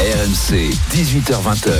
[0.00, 1.72] RMC, 18h20h.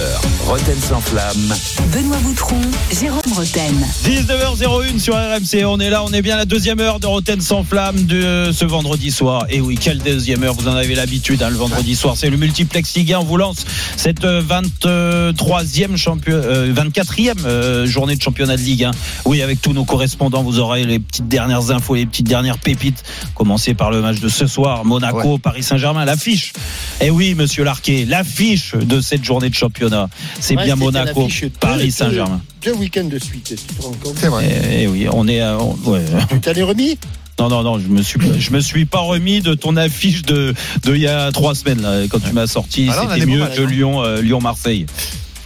[0.45, 1.54] Roten sans flamme.
[1.92, 2.60] Benoît Boutron,
[2.91, 3.77] Jérôme Roten.
[4.04, 5.64] 19h01 sur RMC.
[5.64, 8.50] On est là, on est bien à la deuxième heure de Roten sans flamme de
[8.52, 9.46] ce vendredi soir.
[9.50, 12.16] Et oui, quelle deuxième heure, vous en avez l'habitude, hein, le vendredi soir.
[12.16, 13.20] C'est le multiplex Ligue 1.
[13.20, 13.64] On vous lance
[13.96, 18.91] cette 23e champion, euh, 24e euh, journée de championnat de Ligue 1.
[19.27, 23.05] Oui, avec tous nos correspondants, vous aurez les petites dernières infos, les petites dernières pépites.
[23.36, 26.52] Commencer par le match de ce soir, Monaco, Paris Saint-Germain, l'affiche.
[27.00, 30.08] Et oui, monsieur Larquet, l'affiche de cette journée de championnat.
[30.41, 31.28] C'est Ouais, bien Monaco,
[31.60, 32.41] Paris Saint-Germain.
[32.62, 34.48] Deux, deux week-ends de suite, tu te rends compte C'est vrai.
[34.50, 35.41] Eh, eh oui, on est.
[35.41, 36.05] à- on- ouais.
[36.30, 36.98] Tu t'en es remis?
[37.38, 40.52] Non, non, non, je me suis, je me suis pas remis de ton affiche de,
[40.83, 42.88] de il y a trois semaines là, quand tu m'as sorti.
[42.91, 43.66] Ah C'était mieux que hein.
[43.66, 44.86] Lyon, euh, Lyon Marseille.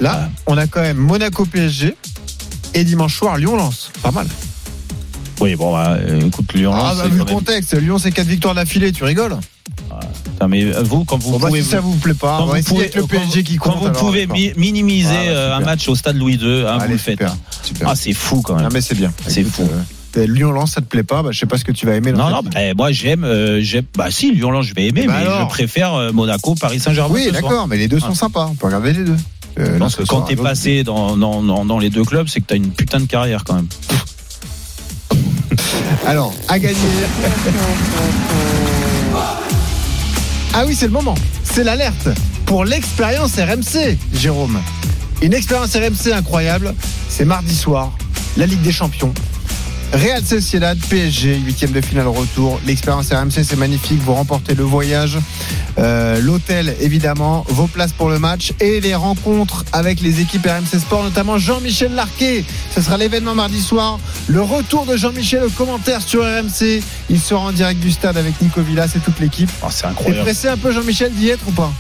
[0.01, 1.95] Là, on a quand même Monaco PSG
[2.73, 3.91] et dimanche soir Lyon lance.
[4.03, 4.27] Pas mal.
[5.41, 6.73] Oui, bon, bah, euh, écoute, Lyon.
[6.75, 9.37] Ah, bah, vu le même- contexte, Lyon c'est 4 victoires d'affilée, tu rigoles?
[10.25, 12.47] Putain, mais euh, vous, quand vous Bon, bah, pouvez, si ça vous plaît pas, quand
[12.47, 13.75] vous pouvez- le PSG qui compte.
[13.75, 16.77] quand vous alors, pouvez mi- minimiser Ah, euh, un match au stade Louis II, hein,
[16.79, 17.19] vous Allez, le faites.
[17.19, 17.39] super, hein.
[17.63, 17.89] super.
[17.89, 18.73] Ah, c'est fou quand Non même.
[18.73, 19.13] mais c'est bien.
[19.27, 19.63] C'est fou.
[20.17, 21.95] euh, Lyon lance, ça te plaît pas, bah, je sais pas ce que tu vas
[21.95, 22.13] aimer.
[22.13, 23.85] Non, non, bah, moi j'aime, euh, j'aime.
[23.97, 27.15] Bah si, Lyon, je vais aimer, Bah mais alors je préfère euh, Monaco, Paris Saint-Germain.
[27.15, 28.15] oui, d'accord, mais les deux sont Ah.
[28.15, 28.49] sympas.
[28.51, 29.17] On peut regarder les deux.
[29.59, 32.05] Euh, Je là, pense ce que quand t'es passé dans, dans, dans, dans les deux
[32.05, 33.67] clubs, c'est que t'as une putain de carrière quand même.
[36.07, 36.75] Alors, à gagner.
[40.55, 41.15] Ah oui, c'est le moment.
[41.45, 42.09] C'est l'alerte
[42.45, 44.61] pour l'expérience RMC, Jérôme.
[45.23, 46.75] Une expérience RMC incroyable.
[47.09, 47.93] C'est mardi soir,
[48.37, 49.15] la Ligue des Champions.
[49.93, 52.59] Real Sociedad, PSG, huitième de finale retour.
[52.67, 54.01] L'expérience RMC, c'est magnifique.
[54.01, 55.19] Vous remportez le voyage,
[55.79, 60.81] euh, l'hôtel évidemment, vos places pour le match et les rencontres avec les équipes RMC
[60.81, 62.43] Sport, notamment Jean-Michel Larquet.
[62.75, 64.01] Ce sera l'événement mardi soir.
[64.29, 66.83] Le retour de Jean-Michel au commentaire sur RMC.
[67.11, 69.51] Il sera en direct du stade avec Nico Villas et toute l'équipe.
[69.63, 70.23] Oh, c'est T'es incroyable.
[70.23, 71.71] pressé un peu Jean-Michel d'y être ou pas?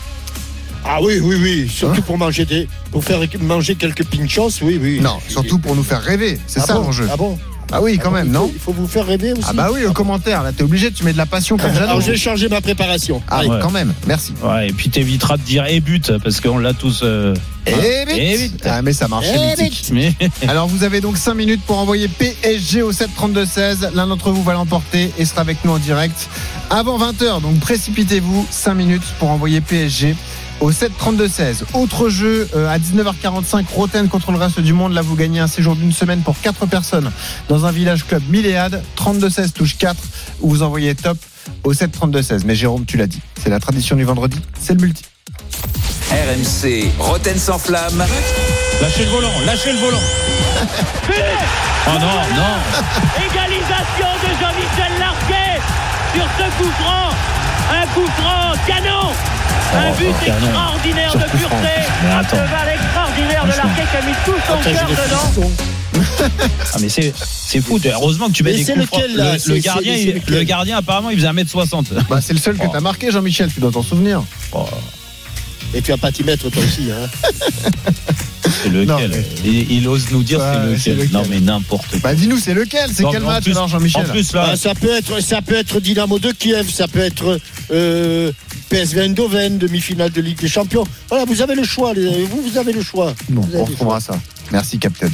[0.84, 1.70] Ah oui, oui, oui.
[1.72, 5.00] Surtout pour manger des, pour faire manger quelques pinchos, oui, oui.
[5.00, 6.38] Non, surtout pour nous faire rêver.
[6.46, 6.82] C'est Ah ça bon?
[6.82, 7.08] l'enjeu.
[7.10, 7.38] Ah bon?
[7.72, 9.42] Ah oui, quand Ah même, il faut- non Il faut vous faire rêver aussi.
[9.48, 10.42] Ah bah oui, au commentaire.
[10.42, 13.22] Là, t'es obligé, tu mets de la passion comme Alors vais changer ma préparation.
[13.28, 13.44] Ah.
[13.44, 13.58] Ouais.
[13.60, 14.32] quand même, merci.
[14.42, 17.00] Ouais, et puis t'éviteras de dire et but parce qu'on l'a tous.
[17.02, 17.34] euh,
[17.66, 17.72] Et
[18.06, 18.18] vite.
[18.18, 18.62] Et vite.
[18.66, 19.92] Ah, mais ça marche, Eh.
[19.92, 20.14] Mais
[20.48, 23.90] Alors vous avez donc 5 minutes pour envoyer PSG au 732-16.
[23.94, 26.28] L'un d'entre vous va l'emporter et sera avec nous en direct
[26.70, 27.40] avant 20h.
[27.40, 30.14] Donc précipitez-vous, 5 minutes pour envoyer PSG
[30.62, 31.64] au 732-16.
[31.74, 34.92] Autre jeu euh, à 19h45, Roten contre le reste du monde.
[34.92, 37.10] Là vous gagnez un séjour d'une semaine pour 4 personnes
[37.48, 38.80] dans un village club Milléade.
[38.96, 39.96] 32-16 touche 4
[40.40, 41.18] où vous envoyez top
[41.64, 42.42] au 732-16.
[42.44, 45.02] Mais Jérôme, tu l'as dit, c'est la tradition du vendredi, c'est le multi.
[46.10, 48.04] RMC, Roten sans flamme.
[48.80, 50.02] lâchez le volant, lâchez le volant.
[51.84, 52.06] Oh non,
[52.36, 52.54] non.
[53.18, 55.60] Égalisation de Jean-Michel Larquet
[56.14, 57.10] sur ce coup franc.
[57.72, 59.08] Un coup franc canon.
[59.74, 60.36] Un Oh, but oh, canon.
[60.46, 61.68] extraordinaire Sur de pureté.
[62.10, 63.48] Un cheval extraordinaire de.
[63.48, 65.50] Larquet qui a mis tout son cœur dedans.
[66.74, 67.78] Ah mais c'est c'est fou.
[67.84, 69.00] Heureusement que tu mets Mais des coups francs.
[69.02, 71.86] lequel, là Le, gardien, il- lequel le gardien apparemment il faisait 1m60.
[72.08, 72.70] Bah, c'est le seul que Oh.
[72.72, 74.22] t'as marqué, Jean-Michel, tu dois t'en souvenir.
[74.52, 74.66] Oh,
[75.74, 76.90] Et tu vas pas t'y mettre toi aussi.
[76.90, 77.08] Hein.
[78.62, 80.96] c'est lequel Non, mais- il, il ose nous dire Ouais, c'est lequel.
[81.06, 81.12] lequel.
[81.12, 81.98] Non mais n'importe quoi.
[82.02, 84.56] Bah dis-nous, c'est lequel C'est Non, quel match plus- alors, Jean-Michel En plus là, Ah,
[84.56, 87.38] ça peut être, ça peut être Dynamo de Kiev, ça peut être
[87.70, 88.32] euh,
[88.68, 90.84] PSV Eindhoven, demi-finale de Ligue des Champions.
[91.08, 91.94] Voilà, vous avez le choix.
[91.94, 93.14] les- Vous, vous avez le choix.
[93.28, 94.14] Bon, on retrouvera ça.
[94.50, 95.08] Merci, Captain.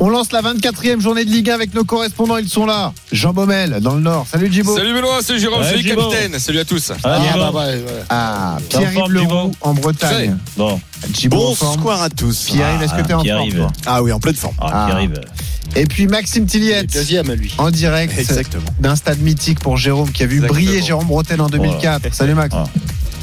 [0.00, 2.38] On lance la 24e journée de Ligue 1 avec nos correspondants.
[2.38, 2.92] Ils sont là.
[3.12, 4.26] Jean Baumel, dans le Nord.
[4.28, 4.76] Salut, Djibo.
[4.76, 6.90] Salut Benoît, salut Jérôme, Ouais, salut capitaine, salut à tous.
[7.04, 7.66] Ah, Ah, bah.
[8.08, 10.36] Ah, Pierre-Yves Leroux en Bretagne.
[10.56, 10.80] bon.
[11.28, 12.44] Bonsoir à tous.
[12.46, 14.54] Pierre-Yves, est-ce que t'es en forme Ah oui, en pleine forme.
[14.60, 14.86] Ah, Ah.
[14.86, 15.20] Pierre-Yves.
[15.76, 17.54] Et puis Maxime Tilliette, deuxième, lui.
[17.58, 18.64] en direct Exactement.
[18.80, 20.60] d'un stade mythique pour Jérôme, qui a vu Exactement.
[20.60, 22.12] briller Jérôme Bretel en 2004.
[22.12, 22.54] Salut Max.
[22.58, 22.64] Ah.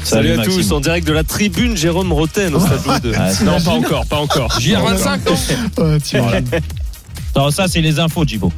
[0.02, 0.54] Salut, à Maxime.
[0.54, 3.18] tous, en direct de la tribune Jérôme Roten au stade Louis II.
[3.18, 4.58] Ah, non, pas encore, pas encore.
[4.58, 5.18] JR25,
[7.36, 8.50] non Oh, ça c'est les infos, Djibo.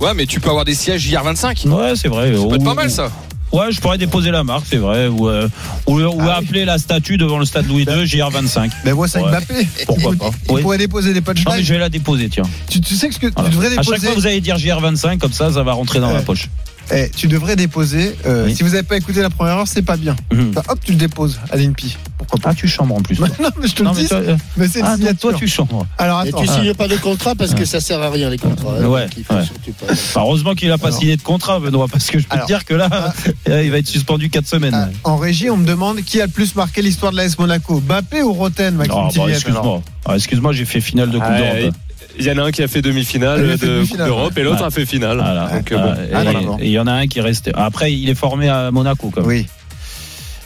[0.00, 1.68] Ouais, mais tu peux avoir des sièges JR25.
[1.68, 2.34] Ouais, c'est vrai.
[2.34, 3.10] Ça peut être Ou- pas mal ça.
[3.52, 5.06] Ouais, je pourrais déposer la marque, c'est vrai.
[5.06, 5.48] Ou, euh,
[5.86, 8.70] ou, ou Ah appeler la statue devant le stade Louis II, JR25.
[8.84, 9.30] Ben vois ça Ouais.
[9.30, 9.66] Mbappé.
[9.86, 10.62] Pourquoi Il- pas Il Oui.
[10.62, 11.64] pourrait déposer des Non, mais punchlines.
[11.64, 12.42] je vais la déposer, tiens.
[12.68, 13.48] Tu, tu sais que ce que Voilà.
[13.48, 14.06] tu devrais À chaque déposer.
[14.08, 16.14] fois, vous allez dire JR25, comme ça, ça va rentrer dans Ouais.
[16.14, 16.48] ma poche.
[16.92, 18.14] Eh, tu devrais déposer.
[18.26, 18.54] euh, Oui.
[18.54, 20.14] Si vous n'avez pas écouté la première heure, c'est pas bien.
[20.32, 20.52] Mhm.
[20.52, 21.96] Bah, hop, tu le déposes à l'INPI.
[22.18, 23.16] Pourquoi pas Ah, tu chambres en plus.
[23.16, 23.28] toi.
[23.40, 24.08] Non, mais je te Non, le mais dis.
[24.08, 25.86] toi, euh, Mais c'est ah, toi, tu chambres.
[25.98, 26.42] Alors Et attends.
[26.42, 28.74] tu signes pas de contrat parce que ça sert à rien les contrats.
[28.80, 28.84] hein.
[28.86, 30.98] Ouais, pas- Bah, heureusement qu'il a pas Alors.
[31.00, 32.46] signé de contrat, Benoît, parce que je peux Alors.
[32.46, 33.12] te dire que là,
[33.48, 34.74] euh, il va être suspendu 4 semaines.
[34.74, 37.80] Ah, en régie, on me demande qui a le plus marqué l'histoire de l'AS Monaco
[37.80, 39.82] Bappé ou Roten, Maxime Ah, bah, excuse-moi.
[40.04, 41.74] Ah, excuse-moi, j'ai fait finale de Coupe Ah, d'Europe.
[42.18, 44.64] Il y en a un qui a fait demi-finale de Coupe demi-finale, d'Europe et l'autre
[44.64, 45.16] a fait finale.
[45.18, 45.48] Voilà.
[45.52, 45.94] Donc, euh, bon.
[46.14, 47.50] Ah, et- Ah, il y en a un qui est resté.
[47.54, 49.28] Après, il est formé à Monaco, quand même.
[49.28, 49.46] Oui.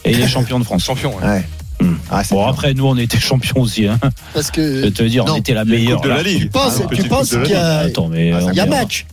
[0.05, 0.85] Et il est champion de France.
[0.85, 1.15] Champion.
[1.19, 1.25] ouais.
[1.29, 1.45] Ouais.
[1.81, 1.95] Hmm.
[2.11, 2.51] Ah, Bon, bien.
[2.51, 3.87] après, nous, on était champions aussi.
[3.87, 3.99] Hein.
[4.35, 5.97] Parce Je que vais te dire, non, on était la meilleure.
[6.01, 6.23] Coupe de la.
[6.23, 6.41] Ligue.
[6.43, 8.33] tu penses, Ah, penses qu'il y a, Attends, mais.
[8.33, 9.07] Ah, il y a match.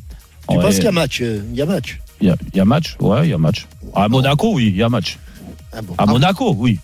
[0.50, 0.64] Tu Ouais.
[0.64, 2.00] penses qu'il y a match euh, Il y a match.
[2.22, 3.68] Il y a, il y a match Ouais, il y a match.
[3.96, 5.18] À Monaco, oui, il y a match.
[5.74, 5.94] Ah bon.
[5.98, 6.80] À Monaco, oui.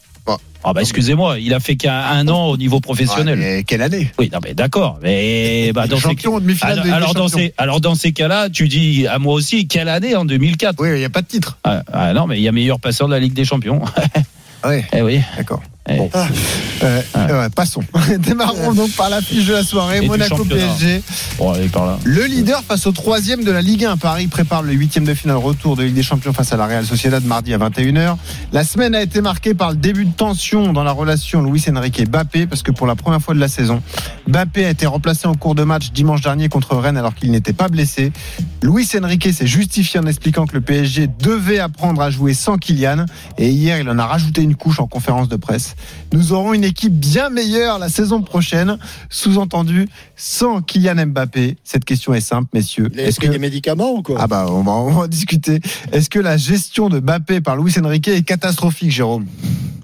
[0.65, 3.37] Ah bah excusez-moi, il a fait qu'un un an au niveau professionnel.
[3.37, 4.97] Ouais, mais quelle année Oui, non mais d'accord.
[5.01, 5.97] Mais bah, dans.
[5.97, 10.15] Champion alors, dans ces alors dans ces cas-là, tu dis à moi aussi quelle année
[10.15, 11.57] en 2004 Oui, il n'y a pas de titre.
[11.65, 13.81] ah, ah, non mais il y a meilleur passeur de la Ligue des Champions.
[14.65, 15.19] Oui, eh oui.
[15.35, 15.61] d'accord.
[15.89, 15.97] Eh.
[15.97, 16.09] Bon.
[16.13, 16.27] Ah.
[16.83, 17.27] Euh, Ah.
[17.41, 17.83] ouais, passons.
[18.19, 19.99] Démarrons donc par l'affiche de la soirée.
[20.03, 20.43] Et Monaco.
[20.45, 21.01] PSG.
[21.37, 21.99] Bon allez par là.
[22.03, 23.97] Le leader face au troisième de la Ligue 1.
[23.97, 26.85] Paris prépare le huitième de finale retour de Ligue des Champions face à la Real
[26.85, 28.15] Sociedad mardi à 21h.
[28.53, 31.99] La semaine a été marquée par le début de tension dans la relation Luis Enrique
[31.99, 33.81] et Bappé parce que pour la première fois de la saison,
[34.27, 37.53] Bappé a été remplacé en cours de match dimanche dernier contre Rennes alors qu'il n'était
[37.53, 38.11] pas blessé.
[38.61, 43.05] Luis Enrique s'est justifié en expliquant que le PSG devait apprendre à jouer sans Kylian
[43.37, 45.72] et hier il en a rajouté une couche en conférence de presse.
[46.11, 48.77] Nous aurons une équipe bien meilleure la saison prochaine,
[49.09, 51.57] sous-entendu sans Kylian Mbappé.
[51.63, 52.89] Cette question est simple, messieurs.
[52.97, 54.17] Est-ce que des médicaments ou quoi?
[54.19, 55.59] Ah bah on va, on va en discuter.
[55.91, 59.25] Est-ce que la gestion de Mbappé par Luis Enrique est catastrophique, Jérôme?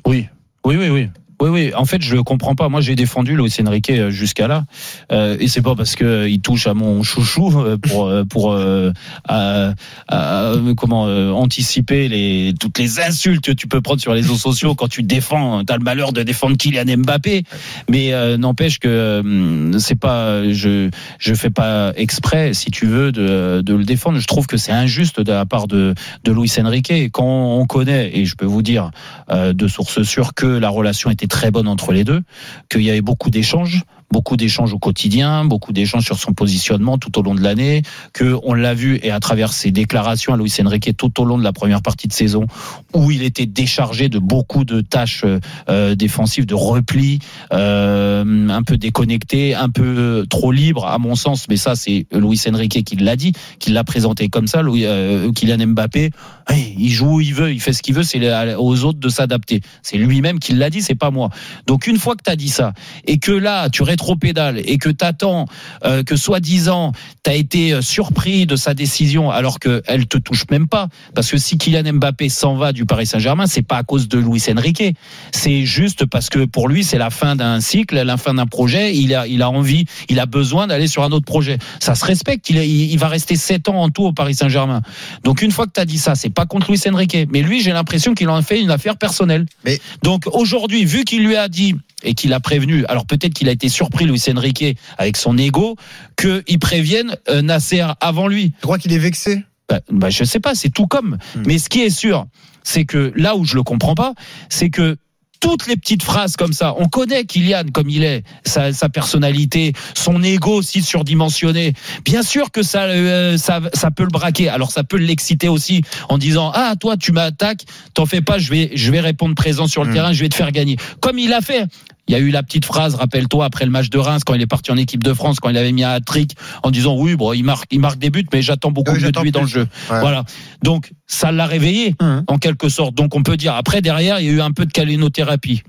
[0.06, 0.28] Oui.
[0.66, 1.10] Oui oui oui.
[1.42, 1.72] Oui, oui.
[1.74, 2.68] En fait, je comprends pas.
[2.68, 4.66] Moi, j'ai défendu Luis Enrique euh, jusqu'à là,
[5.14, 8.26] euh, et c'est pas parce que euh, il touche à mon chouchou euh, pour euh,
[8.26, 8.92] pour euh,
[9.26, 9.72] à-
[10.10, 14.36] à- comment euh, anticiper les toutes les insultes que tu peux prendre sur les réseaux
[14.36, 15.64] sociaux quand tu défends.
[15.64, 17.44] T'as le malheur de défendre Kylian Mbappé,
[17.90, 20.90] mais euh, n'empêche que euh, c'est pas je
[21.20, 24.20] je fais pas exprès, si tu veux, de de le défendre.
[24.20, 25.96] Je trouve que c'est injuste de la part de
[26.26, 26.92] de Luis Enrique.
[27.14, 27.24] Quand
[27.60, 28.92] on connaît, et je peux vous dire
[29.32, 32.22] euh, de sources sûres que la relation était très bonne entre les deux,
[32.70, 37.18] qu'il y avait beaucoup d'échanges, beaucoup d'échanges au quotidien, beaucoup d'échanges sur son positionnement tout
[37.20, 37.84] au long de l'année,
[38.14, 41.38] que on l'a vu et à travers ses déclarations à Luis Enrique tout au long
[41.38, 42.46] de la première partie de saison,
[42.94, 45.26] où il était déchargé de beaucoup de tâches
[45.70, 47.20] euh, défensives, de repli,
[47.54, 52.42] euh, un peu déconnecté, un peu trop libre à mon sens, mais ça c'est Luis
[52.48, 56.12] Enrique qui l'a dit, qui l'a présenté comme ça, Louis, euh, Kylian Mbappé,
[56.56, 58.20] il joue où il veut, il fait ce qu'il veut, c'est
[58.56, 59.62] aux autres de s'adapter.
[59.82, 61.30] C'est lui-même qui l'a dit, c'est pas moi.
[61.68, 62.74] Donc une fois que tu as dit ça
[63.06, 65.46] et que là tu rétropédales et que t'attends
[65.86, 66.94] euh, que soi-disant
[67.24, 70.88] tu as été euh, surpris de sa décision alors que elle te touche même pas
[71.14, 74.18] parce que si Kylian Mbappé s'en va du Paris Saint-Germain, c'est pas à cause de
[74.18, 74.96] Luis Enrique,
[75.32, 78.96] c'est juste parce que pour lui c'est la fin d'un cycle, la fin d'un projet,
[78.96, 81.58] il a il a envie, il a besoin d'aller sur un autre projet.
[81.80, 84.82] Ça se respecte, il, il, il va rester 7 ans en tout au Paris Saint-Germain.
[85.24, 87.62] Donc une fois que tu as dit ça, c'est pas contre Luis Enrique, mais lui
[87.62, 89.46] j'ai l'impression qu'il en fait une affaire personnelle.
[89.66, 93.50] Mais- Donc aujourd'hui, vu qu'il lui a dit et qu'il a prévenu, alors peut-être qu'il
[93.50, 95.76] a été surpris Luis Enrique avec son ego,
[96.18, 98.54] qu'il prévienne euh, Nasser avant lui.
[98.60, 99.44] Je crois qu'il est vexé?
[99.68, 101.18] Bah, bah, je sais pas, c'est tout comme.
[101.36, 101.44] Hmm.
[101.46, 102.26] Mais ce qui est sûr,
[102.64, 104.14] c'est que là où je le comprends pas,
[104.50, 104.98] c'est que
[105.40, 109.72] toutes les petites phrases comme ça, on connaît Kylian comme il est, sa, sa personnalité,
[109.96, 111.74] son ego aussi surdimensionné.
[112.04, 114.50] Bien sûr que ça, euh, ça, ça peut le braquer.
[114.50, 118.50] Alors ça peut l'exciter aussi en disant ah toi tu m'attaques, t'en fais pas, je
[118.50, 119.94] vais, je vais répondre présent sur le Mm.
[119.94, 120.76] terrain, je vais te faire gagner.
[121.00, 121.66] Comme il a fait.
[122.10, 124.42] Il y a eu la petite phrase, rappelle-toi, après le match de Reims, quand il
[124.42, 127.16] est parti en équipe de France, quand il avait mis un hat-trick, en disant oui,
[127.16, 129.48] bon, il marque, il marque des buts, mais j'attends beaucoup Oui, de lui dans le
[129.48, 129.68] jeu.
[129.92, 130.00] Ouais.
[130.00, 130.24] Voilà.
[130.64, 132.24] Donc ça l'a réveillé Mhm.
[132.28, 132.96] en quelque sorte.
[132.96, 135.62] Donc on peut dire après derrière il y a eu un peu de calénothérapie.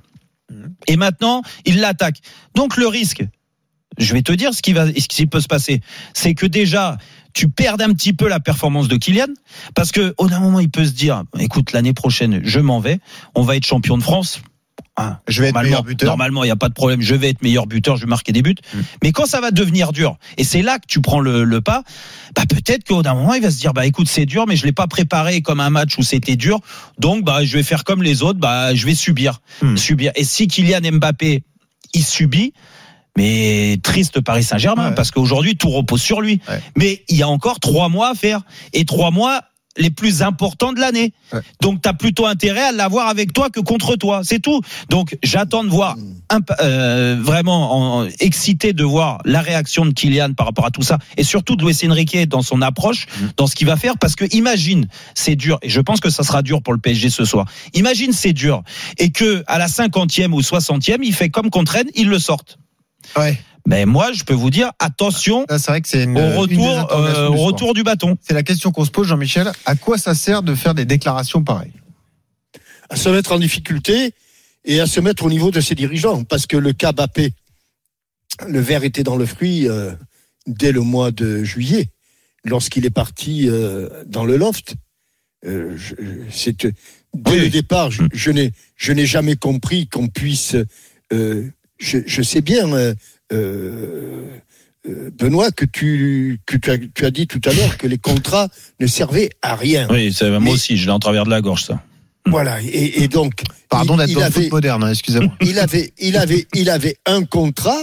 [0.88, 2.20] Et maintenant il l'attaque.
[2.54, 3.22] Donc le risque,
[3.98, 5.82] je vais te dire ce qui va, ce qui peut se passer,
[6.14, 6.96] c'est que déjà
[7.34, 9.26] tu perds un petit peu la performance de Kylian
[9.74, 12.98] parce que au d'un moment il peut se dire écoute l'année prochaine je m'en vais,
[13.34, 14.40] on va être champion de France.
[15.02, 16.08] Ah, Je vais être normalement, meilleur buteur.
[16.08, 17.00] Normalement, il n'y a pas de problème.
[17.00, 18.54] Je vais être meilleur buteur, je vais marquer des buts.
[18.74, 18.78] Mm.
[19.02, 21.82] Mais quand ça va devenir dur, et c'est là que tu prends le, le pas,
[22.36, 24.66] bah peut-être qu'au d'un moment, il va se dire, bah écoute, c'est dur, mais je
[24.66, 26.60] l'ai pas préparé comme un match où c'était dur.
[26.98, 29.76] Donc, bah je vais faire comme les autres, bah je vais subir, Mm.
[29.76, 30.12] subir.
[30.16, 31.42] Et si Kylian Mbappé,
[31.94, 32.52] il subit.
[33.18, 34.94] Mais triste Paris Saint-Germain Ouais.
[34.94, 36.40] parce qu'aujourd'hui tout repose sur lui.
[36.48, 36.60] Ouais.
[36.76, 38.42] Mais il y a encore trois mois à faire
[38.72, 39.40] et trois mois
[39.76, 41.12] les plus importants de l'année.
[41.32, 41.40] Ouais.
[41.60, 44.22] Donc, tu as plutôt intérêt à l'avoir avec toi que contre toi.
[44.24, 44.60] C'est tout.
[44.88, 45.96] Donc, j'attends de voir,
[46.28, 50.82] imp- euh, vraiment en- excité de voir la réaction de Kylian par rapport à tout
[50.82, 50.98] ça.
[51.16, 53.96] Et surtout de Luis Enrique dans son approche, dans ce qu'il va faire.
[53.96, 55.58] Parce que imagine, c'est dur.
[55.62, 57.46] Et je pense que ça sera dur pour le PSG ce soir.
[57.74, 58.62] Imagine, c'est dur.
[58.98, 62.58] Et que à la 50e ou 60e, il fait comme contre Rennes, ils le sortent.
[63.16, 63.40] Ouais.
[63.66, 66.92] Mais moi, je peux vous dire, attention Là, c'est vrai que c'est une, au retour,
[66.92, 68.16] euh, du retour du bâton.
[68.20, 69.50] C'est la question qu'on se pose, Jean-Michel.
[69.66, 71.72] À quoi ça sert de faire des déclarations pareilles?
[72.88, 74.12] À se mettre en difficulté
[74.64, 76.24] et à se mettre au niveau de ses dirigeants.
[76.24, 77.32] Parce que le cas Bappé,
[78.48, 79.92] le verre était dans le fruit euh,
[80.46, 81.88] dès le mois de juillet,
[82.44, 84.74] lorsqu'il est parti euh, dans le loft.
[85.46, 85.76] Euh,
[86.30, 86.72] c'est dès
[87.30, 90.56] Oui, le départ, je, je n'ai jamais compris qu'on puisse.
[91.12, 91.48] euh,
[91.78, 92.66] je, je sais bien,
[95.18, 98.48] Benoît, que tu que tu as, tu as dit tout à l'heure que les contrats
[98.80, 99.86] ne servaient à rien.
[99.90, 101.82] Oui, c'est- moi Mais- aussi, je l'ai en travers de la gorge, ça.
[102.26, 102.60] Voilà.
[102.62, 103.32] Et, et donc,
[103.68, 105.34] Pardon il- d'être dans foot moderne, hein, excusez-moi.
[105.42, 107.82] il avait, il avait, il avait un contrat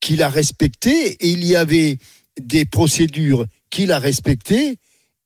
[0.00, 1.98] qu'il a respecté et il y avait
[2.40, 4.76] des procédures qu'il a respectées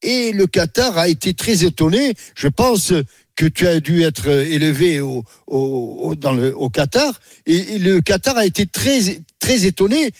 [0.02, 2.14] et le Qatar a été très étonné.
[2.34, 2.92] Je pense
[3.36, 7.78] que tu as dû être élevé au, au, au- dans le, au Qatar et, et
[7.78, 9.00] le Qatar a été très,
[9.40, 10.10] très étonné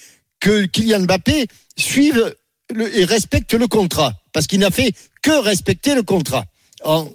[0.41, 2.35] que Kylian Mbappé suive
[2.75, 4.93] le- et respecte le contrat parce qu'il n'a fait
[5.23, 6.45] que respecter le contrat
[6.85, 7.09] en,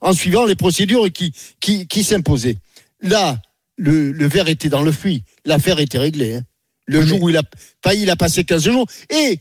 [0.00, 2.56] en, suivant les procédures qui, qui, qui s'imposaient.
[3.02, 3.40] Là,
[3.76, 5.24] le, le verre était dans le fruit.
[5.44, 6.34] L'affaire était réglée.
[6.36, 6.42] hein.
[6.86, 7.42] Le jour où il a,
[7.82, 8.86] pas, il a passé 15 jours.
[9.10, 9.38] Et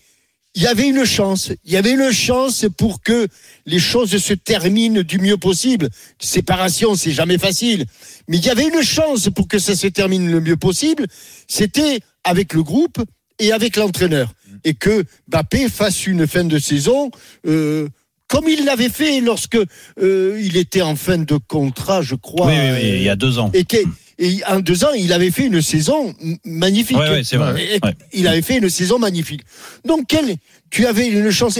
[0.59, 1.53] il y avait une chance.
[1.63, 3.29] Il y avait une chance pour que
[3.65, 5.87] les choses se terminent du mieux possible.
[6.19, 7.85] Séparation, c'est jamais facile.
[8.27, 11.05] Mais il y avait une chance pour que ça se termine le mieux possible.
[11.47, 12.97] C'était avec le groupe
[13.39, 14.33] et avec l'entraîneur.
[14.65, 17.09] Et que Bappé fasse une fin de saison,
[17.47, 17.87] euh,
[18.27, 19.57] comme il l'avait fait lorsque
[20.01, 22.47] euh, il était en fin de contrat, je crois.
[22.47, 23.49] oui, oui, oui, il y a deux ans.
[23.53, 23.77] Et, que-
[24.19, 26.13] et en deux ans, il avait fait une saison
[26.45, 26.97] magnifique.
[26.97, 27.79] Ouais, ouais, c'est vrai.
[28.13, 29.41] Il avait fait une saison magnifique.
[29.85, 30.35] Donc, quel,
[30.69, 31.57] tu avais une chance.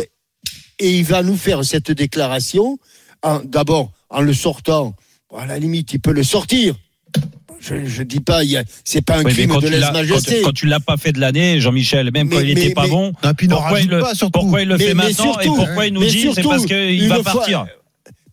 [0.82, 2.78] Et il va nous faire cette déclaration,
[3.46, 4.96] d'abord en le sortant.
[5.38, 6.76] À la limite, il peut le sortir.
[7.62, 8.42] Je ne dis pas,
[8.86, 10.40] c'est pas un Oui, crime quand de lèse-majesté.
[10.42, 12.74] quand, quand tu l'as pas fait de l'année, Jean-Michel, même Mais- quand il mais- était
[12.74, 14.40] pas mais- bon, Non, puis ne pourquoi il, le, pas, surtout.
[14.40, 16.66] pourquoi il le Mais- fait mais maintenant surtout- et pourquoi il nous dit c'est parce
[16.66, 17.66] qu'il va fois- partir?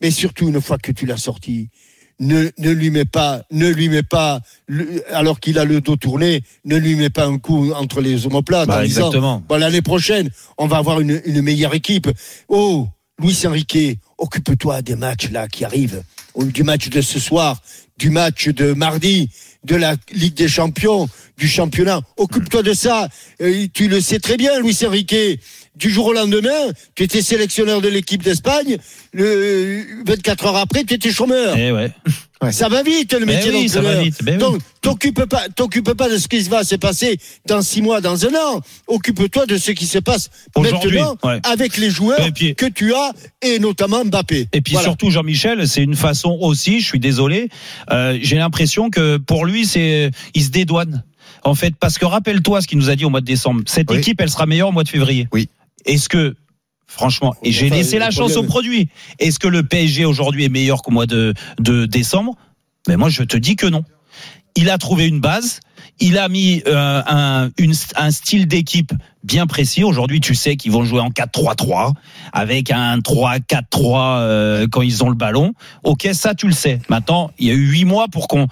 [0.01, 1.69] Mais surtout, une fois que tu l'as sorti,
[2.21, 4.41] ne, ne lui mets pas, ne lui mets pas,
[5.13, 8.69] alors qu'il a le dos tourné, ne lui mets pas un coup entre les omoplates
[8.69, 12.09] Bah, en disant, bon, l'année prochaine, on va avoir une, une meilleure équipe.
[12.49, 16.03] Oh, Luis Enrique, occupe-toi des matchs là qui arrivent,
[16.37, 17.61] du match de ce soir,
[17.99, 19.31] du match de mardi,
[19.65, 21.09] de la Ligue des Champions,
[21.39, 22.01] du championnat.
[22.17, 23.09] Occupe-toi de ça.
[23.41, 25.41] Euh, tu le sais très bien, Luis Enrique.
[25.77, 28.79] Du jour au lendemain, tu étais sélectionneur de l'équipe d'Espagne.
[29.13, 31.55] Le 24 heures après, tu étais chômeur.
[31.57, 31.91] Eh ouais.
[32.51, 34.23] Ça va vite le Mais métier oui, ça va vite.
[34.23, 34.39] Ben oui.
[34.39, 37.17] Donc, t'occupe pas, t'occupe pas de ce qui va se passer
[37.47, 38.61] dans six mois, dans un an.
[38.87, 41.41] Occupe-toi de ce qui se passe maintenant ouais.
[41.45, 44.49] avec les joueurs puis- que tu as et notamment Mbappé.
[44.53, 44.89] Et puis Voilà.
[44.89, 47.49] surtout Jean-Michel, c'est une façon aussi, je suis désolé,
[47.91, 51.05] euh, j'ai l'impression que pour lui c'est il se dédouane.
[51.43, 53.63] En fait, parce que rappelle-toi ce qu'il nous a dit au mois de décembre.
[53.67, 53.99] Cette Oui.
[53.99, 55.27] équipe, elle sera meilleure au mois de février.
[55.33, 55.49] Oui.
[55.87, 56.35] Est-ce que
[56.87, 58.89] franchement, et j'ai Enfin, laissé la chance au produit.
[59.19, 62.35] Est-ce que le PSG aujourd'hui est meilleur qu'au mois de, de décembre?
[62.89, 63.83] Mais moi, je te dis que non.
[64.55, 65.61] Il a trouvé une base.
[65.99, 68.93] Il a mis euh, un, une- un style d'équipe
[69.25, 69.85] bien précis.
[69.85, 71.93] Aujourd'hui, tu sais qu'ils vont jouer en 4-3-3
[72.33, 75.53] avec un 3-4-3 euh, quand ils ont le ballon.
[75.85, 76.81] Ok, ça tu le sais.
[76.89, 78.47] Maintenant, il y a eu huit mois pour qu'on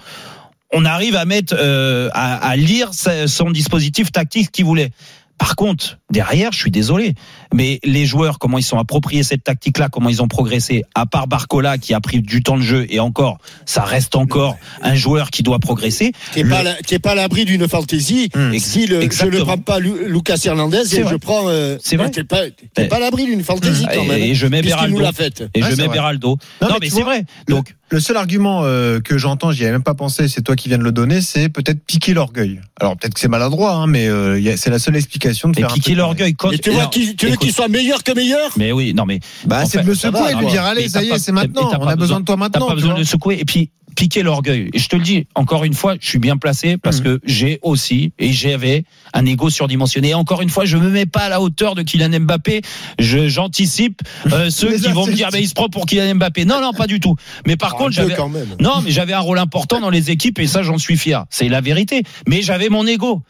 [0.73, 4.91] on arrive à mettre euh, à, à lire son dispositif tactique qu'il voulait.
[5.37, 7.13] Par contre, derrière, je suis désolé,
[7.53, 11.27] mais les joueurs, comment ils sont appropriés cette tactique-là, comment ils ont progressé, à part
[11.27, 15.29] Barcola qui a pris du temps de jeu, et encore, ça reste encore un joueur
[15.31, 16.13] qui doit progresser.
[16.33, 16.49] T'es Le-
[16.99, 18.29] pas, à l'abri d'une fantaisie.
[18.35, 21.11] Hum, si le- je ne prends pas Lu- Lucas Hernandez et vrai.
[21.11, 21.47] je prends.
[21.47, 22.09] euh, C'est vrai.
[22.11, 22.43] T'es pas,
[22.77, 22.85] Eh.
[22.87, 24.21] pas à l'abri d'une fantaisie quand Et- même.
[24.21, 24.61] et je mets
[25.11, 25.43] faite.
[25.53, 25.95] Et Ouais, je mets vrai.
[25.95, 26.37] Beraldo.
[26.61, 27.25] Non, Non, mais mais, c'est vrai.
[27.47, 30.69] Donc, Le seul argument euh, que j'entends, j'y avais même pas pensé, c'est toi qui
[30.69, 32.59] viens de le donner, c'est peut-être piquer l'orgueil.
[32.81, 35.53] Alors peut-être que c'est maladroit, hein, mais euh, y a- c'est la seule explication de
[35.55, 36.49] mais faire un piquer l'orgueil quand.
[36.51, 38.49] Et tu vois tu veux qu'il soit meilleur que meilleur?
[38.57, 40.87] Mais oui, non, mais Bah, c'est de le secouer et de lui dire allez, Mais
[40.89, 41.69] ça t'as y pas- est, c'est mais maintenant.
[41.69, 42.67] t'as On pas a besoin de toi T'as maintenant.
[42.67, 43.37] pas tu besoin de secouer.
[43.39, 44.69] Et puis, piquer l'orgueil.
[44.73, 47.03] Et je te le dis, encore une fois, je suis bien placé parce Mhm.
[47.03, 48.83] que j'ai aussi, et j'avais
[49.13, 50.09] un ego surdimensionné.
[50.09, 52.61] Et encore une fois, je me mets pas à la hauteur de Kylian Mbappé.
[52.99, 56.45] Je, j'anticipe euh, ceux qui vont me dire, mais il se prend pour Kylian Mbappé.
[56.45, 57.15] Non, non, pas du tout.
[57.47, 58.15] Mais par contre, j'avais,
[58.59, 61.25] non, mais j'avais un rôle important dans les équipes et ça, j'en suis fier.
[61.29, 62.03] C'est la vérité.
[62.27, 63.21] Mais j'avais mon ego.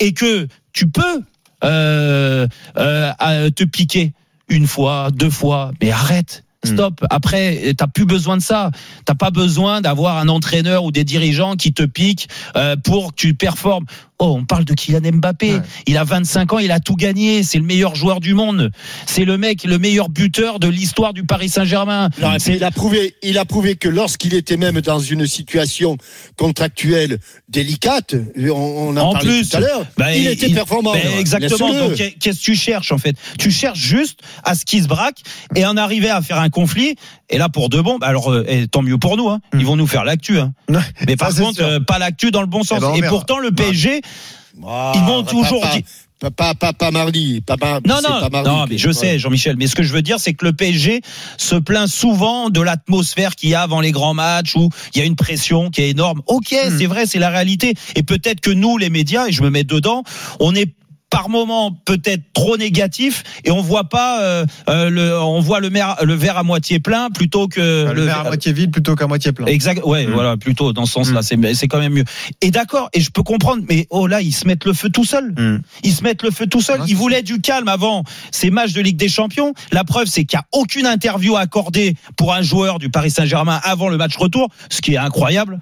[0.00, 1.22] Et que tu peux
[1.64, 2.46] euh,
[2.76, 4.12] euh, te piquer.
[4.48, 6.44] une fois, deux fois, mais arrête.
[6.66, 7.04] Stop.
[7.10, 8.70] Après, t'as plus besoin de ça.
[9.04, 13.16] T'as pas besoin d'avoir un entraîneur ou des dirigeants qui te piquent euh, pour que
[13.16, 13.86] tu performes.
[14.18, 15.60] Oh, on parle de Kylian Mbappé.
[15.86, 17.42] Il a 25 ans, il a tout gagné.
[17.42, 18.70] C'est le meilleur joueur du monde.
[19.06, 22.08] C'est le mec, le meilleur buteur de l'histoire du Paris Saint-Germain.
[22.46, 25.98] Et il a prouvé, il a prouvé que lorsqu'il était même dans une situation
[26.36, 27.18] contractuelle
[27.48, 30.92] délicate, on, on en, En parlait plus, tout à l'heure, bah, il, était performant.
[30.92, 31.72] bah, exactement.
[31.74, 33.16] Donc, qu'est-ce que tu cherches en fait?
[33.38, 35.20] Tu cherches juste à ce qu'ils se braquent
[35.54, 36.94] et en arriver à faire un conflit.
[37.28, 39.28] Et là, pour de bon, bah, alors euh, et tant mieux pour nous.
[39.28, 39.40] Hein.
[39.52, 40.38] Ils vont nous faire l'actu.
[40.38, 40.52] Hein.
[41.06, 41.32] Mais par Hmm.
[41.34, 42.80] c'est contre, euh, pas l'actu dans le bon sens.
[42.80, 43.12] ben, on et verra.
[43.12, 44.00] pourtant, le PSG,
[44.66, 45.82] Ah, ils vont toujours pas, dire-
[46.18, 48.90] pas, pas, pas, pas mardi, pas, pas- Non, non, pas mardi non, que- mais je
[48.90, 49.18] sais.
[49.18, 49.56] Jean-Michel.
[49.58, 51.02] Mais ce que je veux dire, c'est que le PSG
[51.36, 55.02] se plaint souvent de l'atmosphère qu'il y a avant les grands matchs où il y
[55.02, 56.22] a une pression qui est énorme.
[56.26, 56.78] Ok, Hmm.
[56.78, 57.74] c'est vrai, c'est la réalité.
[57.96, 60.04] Et peut-être que nous, les médias, et je me mets dedans,
[60.40, 60.72] on est
[61.16, 65.70] par moment peut-être trop négatif et on voit pas euh, euh, le on voit le,
[65.70, 69.06] mer- le verre à moitié plein plutôt que le verre à moitié vide plutôt qu'à
[69.06, 69.46] moitié plein.
[69.46, 72.04] Exact, ouais, voilà, plutôt dans ce sens-là, c'est c'est quand même mieux.
[72.42, 75.04] Et d'accord, et je peux comprendre, mais oh là, ils se mettent le feu tout
[75.04, 75.34] seuls.
[75.84, 76.80] Ils se mettent le feu tout seuls.
[76.86, 79.54] Ils voulaient du calme avant ces matchs de Ligue des Champions.
[79.72, 83.58] La preuve, c'est qu'il n'y a aucune interview accordée pour un joueur du Paris Saint-Germain
[83.64, 85.60] avant le match retour, ce qui est incroyable.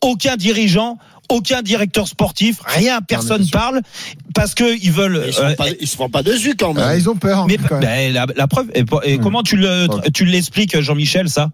[0.00, 0.98] Aucun dirigeant.
[1.32, 3.80] Aucun directeur sportif, rien, personne parle
[4.34, 5.22] parce que ils veulent.
[5.26, 6.84] Ils se euh, font pas, ils se font pas dessus quand même.
[6.86, 7.46] Ah, ils ont peur.
[7.46, 7.84] mais quand même.
[7.84, 11.50] ben, la, la preuve, et, et comment tu le tu l'expliques, Jean-Michel, ça?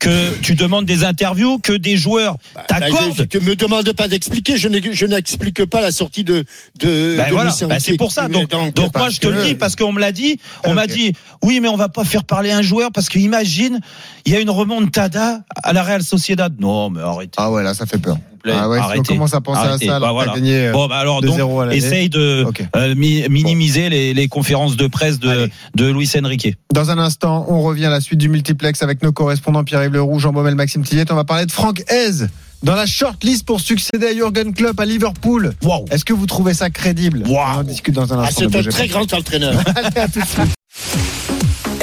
[0.00, 3.26] Que tu demandes des interviews, que des joueurs Bah, t'accordent.
[3.28, 6.44] que me demande pas d'expliquer, je n'explique pas la sortie de
[6.80, 7.14] de.
[7.16, 8.28] Ben de voilà, ben c'est pour ça.
[8.28, 10.40] Donc, donc moi, je te le dis parce qu'on me l'a dit.
[10.64, 13.80] On m'a dit, oui, mais on va pas faire parler un joueur parce que imagine,
[14.26, 16.52] il y a une remontada à la Real Sociedad.
[16.58, 17.32] Non, mais arrêtez.
[17.36, 18.18] Ah ouais, là, ça fait peur.
[18.52, 19.88] Ah ouais, si on commence à penser Arrêtez.
[19.88, 20.34] à ça, Bah, voilà.
[20.34, 22.44] gagné, euh, Bon, bah alors, 2-0 donc, à essaye de
[22.76, 26.54] euh, mi- minimiser les, les conférences de presse de, de Luis Enrique.
[26.72, 30.18] Dans un instant, on revient à la suite du multiplex avec nos correspondants Pierre-Yves Leroux,
[30.18, 31.04] Jean Baumel, Maxime Tillet.
[31.10, 32.26] On va parler de Franck Hez
[32.62, 35.52] dans la shortlist pour succéder à Jurgen Klopp à Liverpool.
[35.62, 35.84] Wow.
[35.90, 37.22] Est-ce que vous trouvez ça crédible?
[37.28, 38.46] On en discute dans un Ah, instant.
[38.50, 39.54] c'est un très grand entraîneur.
[39.76, 40.54] Allez, à tout de suite.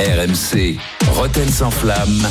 [0.06, 0.78] RMC,
[1.14, 2.28] Roten sans flamme.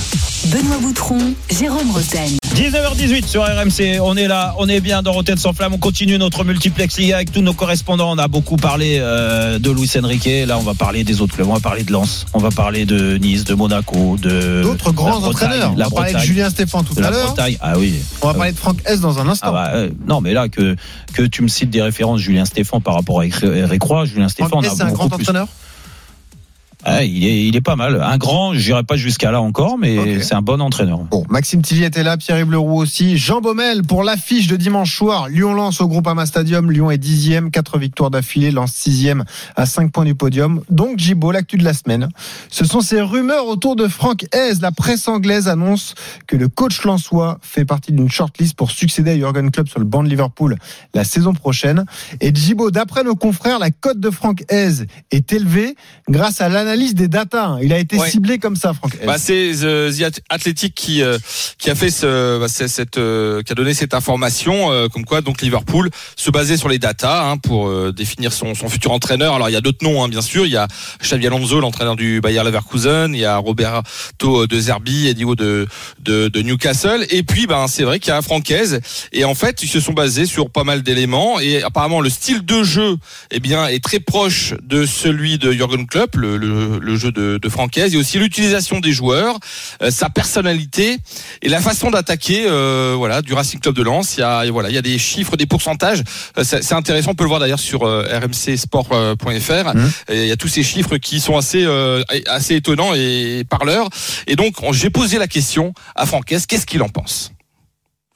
[0.47, 1.19] Benoît Boutron,
[1.57, 2.37] Jérôme Roten.
[2.57, 6.19] 19h18 sur RMC, on est là, on est bien dans Rotten sans flamme, on continue
[6.19, 8.11] notre multiplex Liga avec tous nos correspondants.
[8.11, 11.47] On a beaucoup parlé euh, de Luis Enrique, là on va parler des autres clubs,
[11.49, 15.15] on va parler de Lens, on va parler de Nice, de Monaco, de D'autres grands
[15.15, 15.75] la Bretagne, entraîneurs.
[15.76, 17.26] La on parlait de Bretagne, Julien Stéphane tout de à la l'heure.
[17.26, 17.56] Bretagne.
[17.61, 17.95] Ah oui.
[18.23, 19.52] On va parler de Franck Hez dans un Ah instant.
[19.52, 20.75] bah, euh, non mais là que
[21.13, 24.61] que tu me cites des références Julien Stéphane par rapport à Eric Roy, Julien Stéphane
[24.65, 25.23] c'est un grand plus.
[25.23, 25.47] entraîneur
[26.84, 30.21] Ah, il est il est pas mal, un grand, j'irai pas jusqu'à là encore mais
[30.21, 30.99] c'est un bon entraîneur.
[30.99, 35.28] Bon, Maxime Tilly était là, Pierre-Yves Leroux aussi, Jean Baumel pour l'affiche de dimanche soir.
[35.28, 36.71] Lyon lance au Groupama Stadium.
[36.71, 39.25] Lyon est dixième, quatre victoires d'affilée, lance sixième
[39.56, 40.62] à 5 points du podium.
[40.71, 42.08] Donc Gibo, l'actu de la semaine.
[42.49, 44.54] Ce sont ces rumeurs autour de Franck Hez.
[44.60, 45.95] La presse anglaise annonce
[46.26, 49.86] que le coach lensois fait partie d'une shortlist pour succéder à Jurgen Klopp sur le
[49.86, 50.56] banc de Liverpool
[50.95, 51.84] la saison prochaine.
[52.21, 55.75] Et Gibo, d'après nos confrères, la cote de Franck Hez est élevée
[56.08, 57.59] grâce à l'analyse des datas.
[57.63, 58.09] Il a été Ouais.
[58.11, 58.97] ciblé comme ça, Franck.
[59.04, 61.19] Bah, c'est euh, The Athletic qui euh,
[61.59, 65.21] qui a fait ce bah, cette euh, qui a donné cette information euh, comme quoi
[65.21, 69.35] donc Liverpool se basait sur les datas hein, pour définir son, son futur entraîneur.
[69.35, 70.69] Alors il y a d'autres noms hein, bien sûr, il y a
[71.02, 75.67] Xavi Alonso l'entraîneur du Bayer Leverkusen, il y a Roberto de Zerbi et Diego de,
[76.00, 78.80] de de Newcastle et puis ben c'est vrai qu'il y a Francaise
[79.13, 82.45] et en fait ils se sont basés sur pas mal d'éléments et apparemment le style
[82.45, 82.97] de jeu
[83.30, 87.39] eh bien est très proche de celui de Jurgen Klopp, le, le, le jeu de,
[87.43, 89.39] de Francaise et aussi l'utilisation des joueurs,
[89.83, 90.99] euh, sa personnalité
[91.43, 94.17] et la façon d'attaquer euh, voilà du Racing Club de Lens.
[94.17, 96.03] Il y a voilà il y a des chiffres, des pourcentages.
[96.39, 99.75] Euh, c'est intéressant, on peut le voir d'ailleurs sur rmcsport.fr.
[100.09, 101.67] Et Il y a tous ces chiffres qui sont assez
[102.27, 103.89] assez étonnants et parleurs.
[104.27, 107.33] Et donc on- j'ai posé la question à Francaise, qu'est-ce qu'il en pense?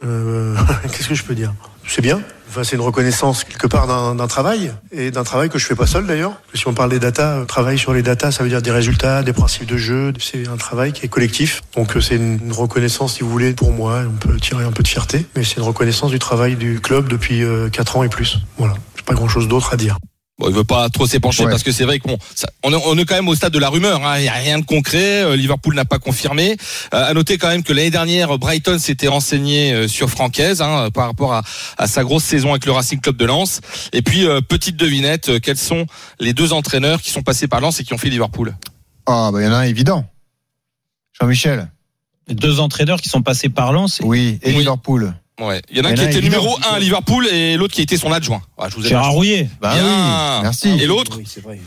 [0.03, 1.55] Qu'est-ce que je peux dire?
[1.87, 2.21] C'est bien.
[2.63, 6.07] C'est une reconnaissance quelque part d'un travail et d'un travail que je fais pas seul
[6.07, 6.35] d'ailleurs.
[6.55, 9.23] Si on parle des datas, euh, travail sur les datas, ça veut dire des résultats,
[9.23, 10.13] des principes de jeu.
[10.21, 11.63] C'est un travail qui est collectif.
[11.77, 14.03] Donc euh, c'est une reconnaissance, si vous voulez, pour moi.
[14.07, 17.09] On peut tirer un peu de fierté, mais c'est une reconnaissance du travail du club
[17.09, 18.39] depuis euh, 4 ans et plus.
[18.59, 18.75] Voilà.
[18.97, 19.99] J'ai pas grand chose d'autre à dire.
[20.37, 21.51] Bon, il veut pas trop s'épancher Ouais.
[21.51, 22.19] parce que c'est vrai qu'on
[22.65, 24.05] on, est- on est quand même au stade de la rumeur.
[24.05, 24.19] hein.
[24.19, 25.23] Il y a rien de concret.
[25.23, 26.57] Euh, Liverpool n'a pas confirmé.
[26.93, 30.91] Euh, à noter quand même que l'année dernière, Brighton s'était renseigné euh, sur Francaise hein,
[30.93, 31.43] par rapport à,
[31.79, 33.61] à sa grosse saison avec le Racing Club de Lens.
[33.93, 35.87] Et puis euh, petite devinette, quels sont
[36.19, 38.57] les deux entraîneurs qui sont passés par Lens et qui ont fait Liverpool?
[39.07, 40.05] Ah, bah, il y en a un évident.
[41.21, 41.71] Jean-Michel.
[42.27, 44.59] Les deux entraîneurs qui sont passés par Lens, Oui, et Oui.
[44.59, 45.15] Liverpool.
[45.41, 45.61] Ouais.
[45.71, 47.83] Il y en a un qui a était numéro 1 à Liverpool et l'autre qui
[47.83, 48.41] était son adjoint.
[48.57, 49.49] Ah, je vous ai Gérard Rouillet.
[49.61, 49.85] Bah Bien.
[49.85, 50.69] oui, merci.
[50.81, 51.61] Et l'autre Oui, c'est vrai.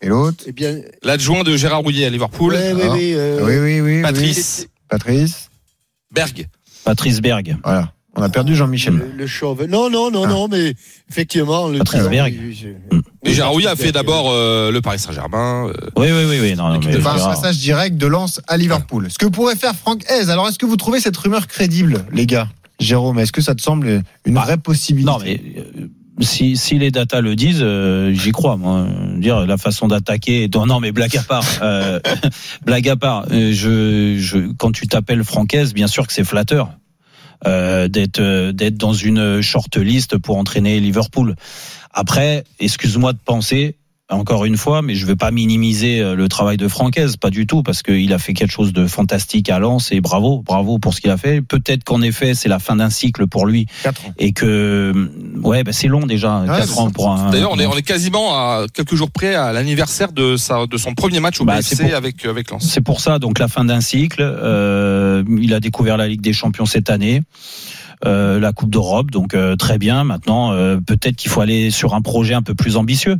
[0.00, 2.52] Et l'autre Eh bien, L'adjoint de Gérard Rouillet à Liverpool.
[2.54, 2.92] ouais, oui, Ah.
[2.92, 4.02] oui, euh, Oui, oui, oui.
[4.02, 4.68] Patrice oui.
[4.88, 5.50] Patrice.
[6.12, 6.48] Berg.
[6.84, 7.56] Patrice Berg.
[7.64, 7.92] Voilà.
[8.14, 8.94] On a perdu Jean-Michel.
[8.94, 9.64] le, le chauve.
[9.64, 10.28] Non, non, non, Ah.
[10.28, 10.74] non, mais
[11.10, 12.34] effectivement, le Patrice Berg.
[12.52, 12.68] je-
[13.24, 15.68] Et Gérard Rouillet a fait d'abord euh, le Paris Saint-Germain.
[15.68, 16.54] euh, Oui, oui, oui, oui.
[16.54, 19.08] Non, non, mais un passage direct de Lens à Liverpool.
[19.10, 20.28] Ce que pourrait faire Franck Hez.
[20.30, 22.48] Alors, est-ce que vous trouvez cette rumeur crédible, les gars?
[22.82, 25.88] Jérôme, est-ce que ça te semble une Bah, vraie possibilité Non, mais euh,
[26.20, 28.56] si, si les datas le disent, euh, j'y crois.
[28.56, 30.48] Moi, dire la façon d'attaquer.
[30.54, 31.44] Non, non, mais blague à part.
[31.62, 32.00] euh,
[32.66, 33.26] blague à part.
[33.30, 36.70] je, je, quand tu t'appelles Francaise, bien sûr que c'est flatteur.
[37.46, 41.34] euh, d'être d'être dans une short list pour entraîner Liverpool.
[41.92, 43.76] Après, excuse-moi de penser
[44.14, 47.46] encore une fois, mais je veux pas minimiser euh, le travail de Francaise, pas du
[47.46, 50.94] tout, parce qu'il a fait quelque chose de fantastique à Lens et bravo, bravo pour
[50.94, 51.40] ce qu'il a fait.
[51.42, 54.14] Peut-être qu'en effet, c'est la fin d'un cycle pour lui Quatre ans.
[54.18, 54.92] et que
[55.42, 56.92] ouais, bah, c'est long déjà, Ouais, quatre c'est ans ça.
[56.92, 57.30] pour un.
[57.30, 60.76] D'ailleurs, on est, on est quasiment à quelques jours près à l'anniversaire de sa, de
[60.76, 62.64] son premier match au Bah, BFC c'est pour- avec, avec Lens.
[62.68, 64.20] C'est pour ça, donc la fin d'un cycle.
[64.22, 67.22] Euh, il a découvert la Ligue des Champions cette année.
[68.04, 70.02] Euh, la Coupe d'Europe, donc euh, très bien.
[70.02, 73.18] Maintenant, euh, peut-être qu'il faut aller sur un projet un peu plus ambitieux.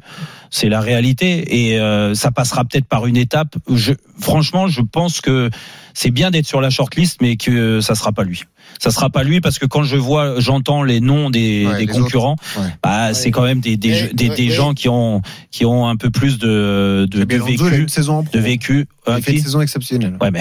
[0.50, 3.56] C'est la réalité, et ça passera peut-être par une étape.
[3.72, 5.48] Je, franchement, je pense que
[5.94, 8.42] c'est bien d'être sur la shortlist, mais que ça sera pas lui.
[8.82, 11.78] Ça sera pas lui parce que quand je vois, j'entends les noms des, Ouais, des
[11.80, 12.64] les concurrents, Ouais.
[12.82, 13.14] bah, Ouais.
[13.14, 16.38] c'est quand même des, des, Mais- des, gens qui ont qui ont un peu plus
[16.38, 18.36] de de, de Belonzo, il a vécu, une saison en pro.
[18.36, 18.86] de vécu.
[19.06, 20.16] Il Euh, fait une saison exceptionnelle.
[20.20, 20.40] Ouais, mais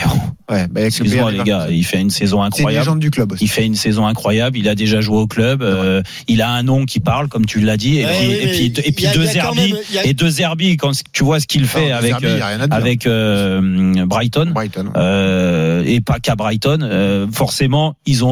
[0.49, 2.84] Ouais, bah, PL les gars, il fait une saison C'est une incroyable.
[2.86, 3.43] légende du club aussi.
[3.43, 4.58] Il fait une saison incroyable.
[4.58, 5.62] Il a déjà joué au club.
[5.63, 7.99] euh, il a un nom qui parle, comme tu l'as dit.
[7.99, 10.06] Et Ouais, puis, oui, et mais puis, et il puis y a- deux Zerbi a-
[10.06, 10.77] et deux Zerbi.
[10.77, 14.51] Quand tu vois ce qu'il fait Non, avec Zerbi, euh, avec euh, Brighton.
[14.54, 14.91] Brighton.
[14.95, 18.31] Euh, et pas qu'à Brighton, euh, forcément, ils ont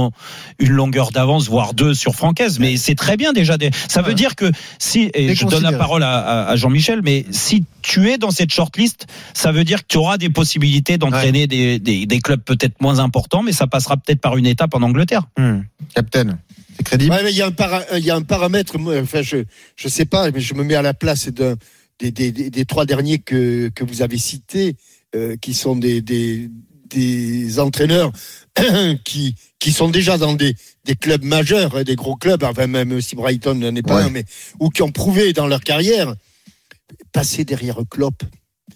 [0.59, 2.59] une longueur d'avance, voire deux sur Francaise.
[2.59, 3.57] Mais c'est très bien déjà.
[3.57, 3.69] Des...
[3.87, 4.13] Ça veut Ouais.
[4.15, 8.09] dire que si, et je donne la parole à, à- à Jean-Michel, mais si tu
[8.09, 12.05] es dans cette shortlist, ça veut dire que tu auras des possibilités d'entraîner des, des,
[12.05, 15.23] des clubs peut-être moins importants, mais ça passera peut-être par une étape en Angleterre.
[15.37, 15.61] Hmm.
[15.95, 16.37] Captain,
[16.75, 18.75] c'est crédible Ouais, mais il y a un para- il y a un paramètre.
[19.01, 19.37] Enfin, je
[19.75, 21.29] je sais pas, mais je me mets à la place
[21.99, 24.75] des, des, des trois derniers que que vous avez cités,
[25.15, 26.01] euh, qui sont des
[26.89, 28.11] des entraîneurs
[29.03, 32.99] qui qui sont déjà dans des des clubs majeurs, hein, des gros clubs, enfin même
[33.01, 34.03] si Brighton n'en est pas Ouais.
[34.03, 34.25] un, mais
[34.59, 36.13] ou qui ont prouvé dans leur carrière
[37.11, 38.23] passer derrière Klopp.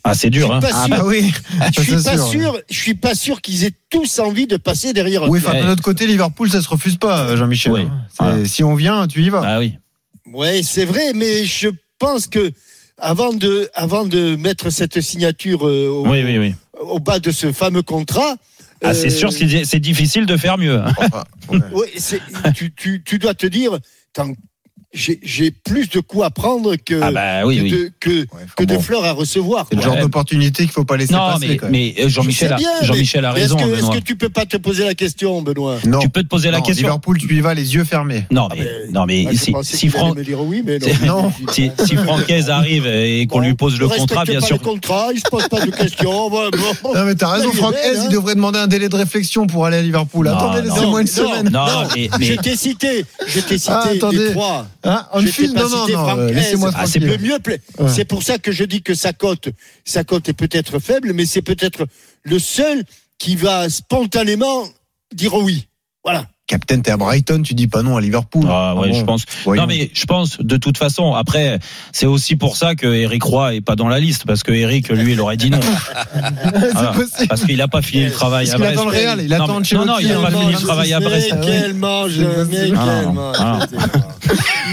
[0.04, 0.60] Ah, c'est dur, hein.
[0.60, 1.32] pas Ah bah oui,
[1.76, 2.28] Je suis pas sûr.
[2.28, 2.62] sûr.
[2.70, 5.30] Je suis pas sûr qu'ils aient tous envie de passer derrière.
[5.30, 7.72] Oui, de l'autre côté, Liverpool, ça se refuse pas, Jean-Michel.
[7.72, 7.82] Oui.
[8.10, 8.46] C'est- Voilà.
[8.46, 9.42] Si on vient, tu y vas.
[9.46, 9.76] Ah oui.
[10.34, 12.52] Ouais, c'est vrai, mais je pense que
[12.98, 16.56] avant de, avant de mettre cette signature euh, au, Oui, oui, oui.
[16.84, 18.36] Au bas de ce fameux contrat,
[18.84, 20.78] Ah, c'est euh, sûr, c'est difficile de faire mieux.
[20.80, 20.92] hein.
[20.98, 21.60] Enfin, ouais.
[21.74, 22.22] ouais, c'est-
[22.56, 23.80] tu, tu, tu dois te dire,
[24.94, 27.72] j'ai plus de coups à prendre que, Ah bah oui, que, oui.
[27.72, 28.82] de, que, Ouais, que de bon.
[28.82, 29.66] fleurs à recevoir.
[29.70, 31.48] C'est le genre d'opportunité qu'il faut pas laisser Non, passer.
[31.48, 31.72] mais, quand même.
[31.72, 32.58] mais euh, Jean-Michel Je a,
[33.34, 33.96] mais Est-ce raison, que, est-ce Benoît.
[33.96, 36.60] que tu peux pas te poser la question, Benoît non, Tu peux te poser la
[36.60, 36.88] non, question.
[36.88, 38.26] Liverpool, tu y vas les yeux fermés.
[38.32, 40.88] Non, Ah, mais, non, mais si, si, qu'il allait Fran- me dire oui, mais non.
[40.88, 41.34] C'est- Non.
[41.52, 44.58] si, si Francaise arrive et qu'on Bon, lui pose le contrat, bien pas sûr.
[44.58, 46.30] le contrat, il se pose pas de questions.
[46.30, 46.50] bon.
[46.94, 48.02] Non, mais t'as raison, est Franck Hez, hein.
[48.06, 50.28] il devrait demander un délai de réflexion pour aller à Liverpool.
[50.28, 51.50] Attendez, laissez-moi une semaine.
[51.52, 54.18] Non, mais, t'ai cité, cité Ah, attendez.
[54.18, 54.68] les trois.
[54.86, 57.40] Hein, Non, non, non, euh, laissez-moi Ah, c'est mieux,
[57.80, 57.90] Ouais.
[57.90, 59.50] c'est pour ça que je dis que sa cote,
[59.86, 61.86] sa cote est peut-être faible, mais c'est peut-être
[62.24, 62.84] le seul
[63.18, 64.68] qui va spontanément
[65.14, 65.68] dire oui.
[66.04, 66.28] Voilà.
[66.46, 68.44] Captain, t'es à Brighton, tu dis pas non à Liverpool.
[68.50, 69.24] Ah ouais, bon, je pense.
[69.46, 69.62] voyons.
[69.62, 71.14] Non mais je pense de toute façon.
[71.14, 71.58] Après,
[71.94, 74.90] c'est aussi pour ça que Eric Roy est pas dans la liste parce que Eric,
[74.90, 75.60] lui, il aurait dit non.
[76.14, 76.34] Voilà.
[76.94, 77.28] c'est possible.
[77.30, 78.74] Parce qu'il a pas fini le travail Parce à Brest.
[78.78, 80.94] attend le Real, il attend mais- non, non, il a pas il fini le travail
[80.94, 81.30] à Brest.
[81.34, 83.36] Mais quel mange, mais Ah, quel non, mange.
[83.40, 83.60] ah.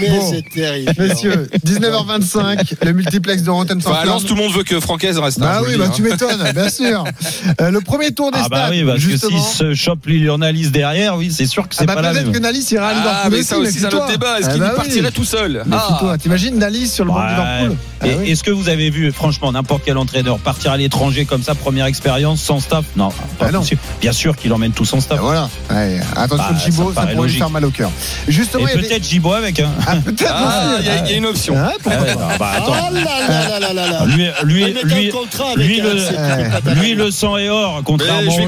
[0.01, 0.29] Mais Bon.
[0.31, 0.93] c'est terrible.
[0.97, 5.37] Messieurs, 19h25, le multiplex de Rotten à Lens, tout le monde veut que Francaise reste.
[5.41, 6.09] hein, Bah je vous oui, le bah tu hein.
[6.09, 7.03] m'étonnes, bien sûr.
[7.61, 9.37] Euh, le premier tour des Ah bah stades, oui, parce justement.
[9.37, 12.11] que s'il se chope Lionel derrière, oui, c'est sûr que c'est Ah bah pas la
[12.11, 13.99] peut-être que Nalis ira à Liverpool Ah, mais ça aussi, c'est un méfie-toi.
[14.03, 14.39] autre débat.
[14.39, 15.63] Est-ce Ah qu'il bah partirait tout seul.
[15.71, 16.15] Ah.
[16.21, 17.29] T'imagines Nalis sur le banc de Ouais.
[17.59, 18.31] Liverpool Ah Et- oui.
[18.31, 21.85] Est-ce que vous avez vu, franchement, n'importe quel entraîneur partir à l'étranger comme ça, première
[21.85, 23.59] expérience, sans staff Non, pas non.
[23.59, 23.79] possible.
[24.01, 25.19] Bien sûr qu'il emmène tout son staff.
[25.19, 25.49] voilà.
[25.69, 27.91] Ouais, attention Bah, Chibo, ça pourrait lui faire mal au cœur.
[28.27, 29.59] Justement, Et il y a des- peut-être Gibo avec.
[29.59, 29.69] Hein.
[30.05, 30.33] Peut-être
[30.79, 31.53] il y, a- une option.
[31.57, 32.51] Ah, Ah bah.
[32.67, 34.05] Oh.
[34.05, 38.47] Lui, le, lui, sang et or, contrairement au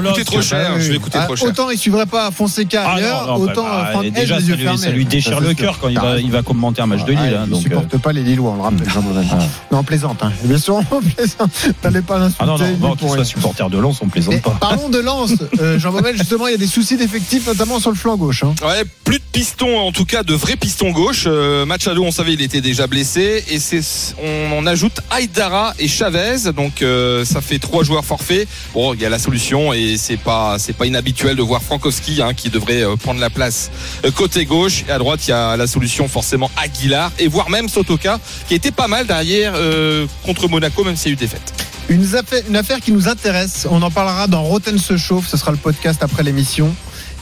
[0.78, 1.48] Je vais coûter Ah, trop cher.
[1.48, 4.54] Autant il suivrait pas Fonseca, Ah, non, non, autant bah, Franck déjà, les ça yeux
[4.56, 4.78] lui, fermés.
[4.78, 6.24] ça lui déchire Ça, le cœur quand il va, raison.
[6.26, 7.36] il va commenter un match de Ouais, Lille.
[7.36, 9.26] hein, il euh, supporte pas les Lillois, on le rappelle, Jean Bauven.
[9.70, 10.22] Non, on plaisante.
[10.22, 10.32] Hein.
[10.44, 11.50] Bien sûr, on plaisante.
[11.82, 12.36] T'allais pas l'insulter.
[12.40, 14.56] Ah non, non, pour qu'il soit supporter de Lens, on plaisante Mais pas.
[14.60, 15.32] parlons de Lens.
[15.60, 18.42] Euh, Jean Bauven, justement, il y a des soucis d'effectifs, notamment sur le flanc gauche.
[18.44, 18.54] hein.
[18.66, 21.24] Ouais, plus de pistons, en tout cas de vrais pistons gauche.
[21.26, 23.44] Euh, Machado, on savait, il était déjà blessé.
[23.50, 23.80] Et c'est,
[24.22, 26.52] on, on ajoute Aydara et Chavez.
[26.56, 28.46] Donc euh, ça fait trois joueurs forfaits.
[28.74, 32.22] Bon, il y a la solution et c'est pas, c'est pas inhabituel de voir Frankowski
[32.22, 33.70] hein, qui devrait euh, prendre la place
[34.04, 34.84] euh, côté gauche.
[34.88, 38.54] Et à droite, il y a la solution forcément Aguilar et voire même Sotoka qui
[38.54, 41.52] était pas mal derrière euh, contre Monaco, même s'il y a eu défaite.
[41.88, 43.66] Une affaire, une affaire qui nous intéresse.
[43.70, 45.28] On en parlera dans Roten se chauffe.
[45.28, 46.74] Ce sera le podcast après l'émission.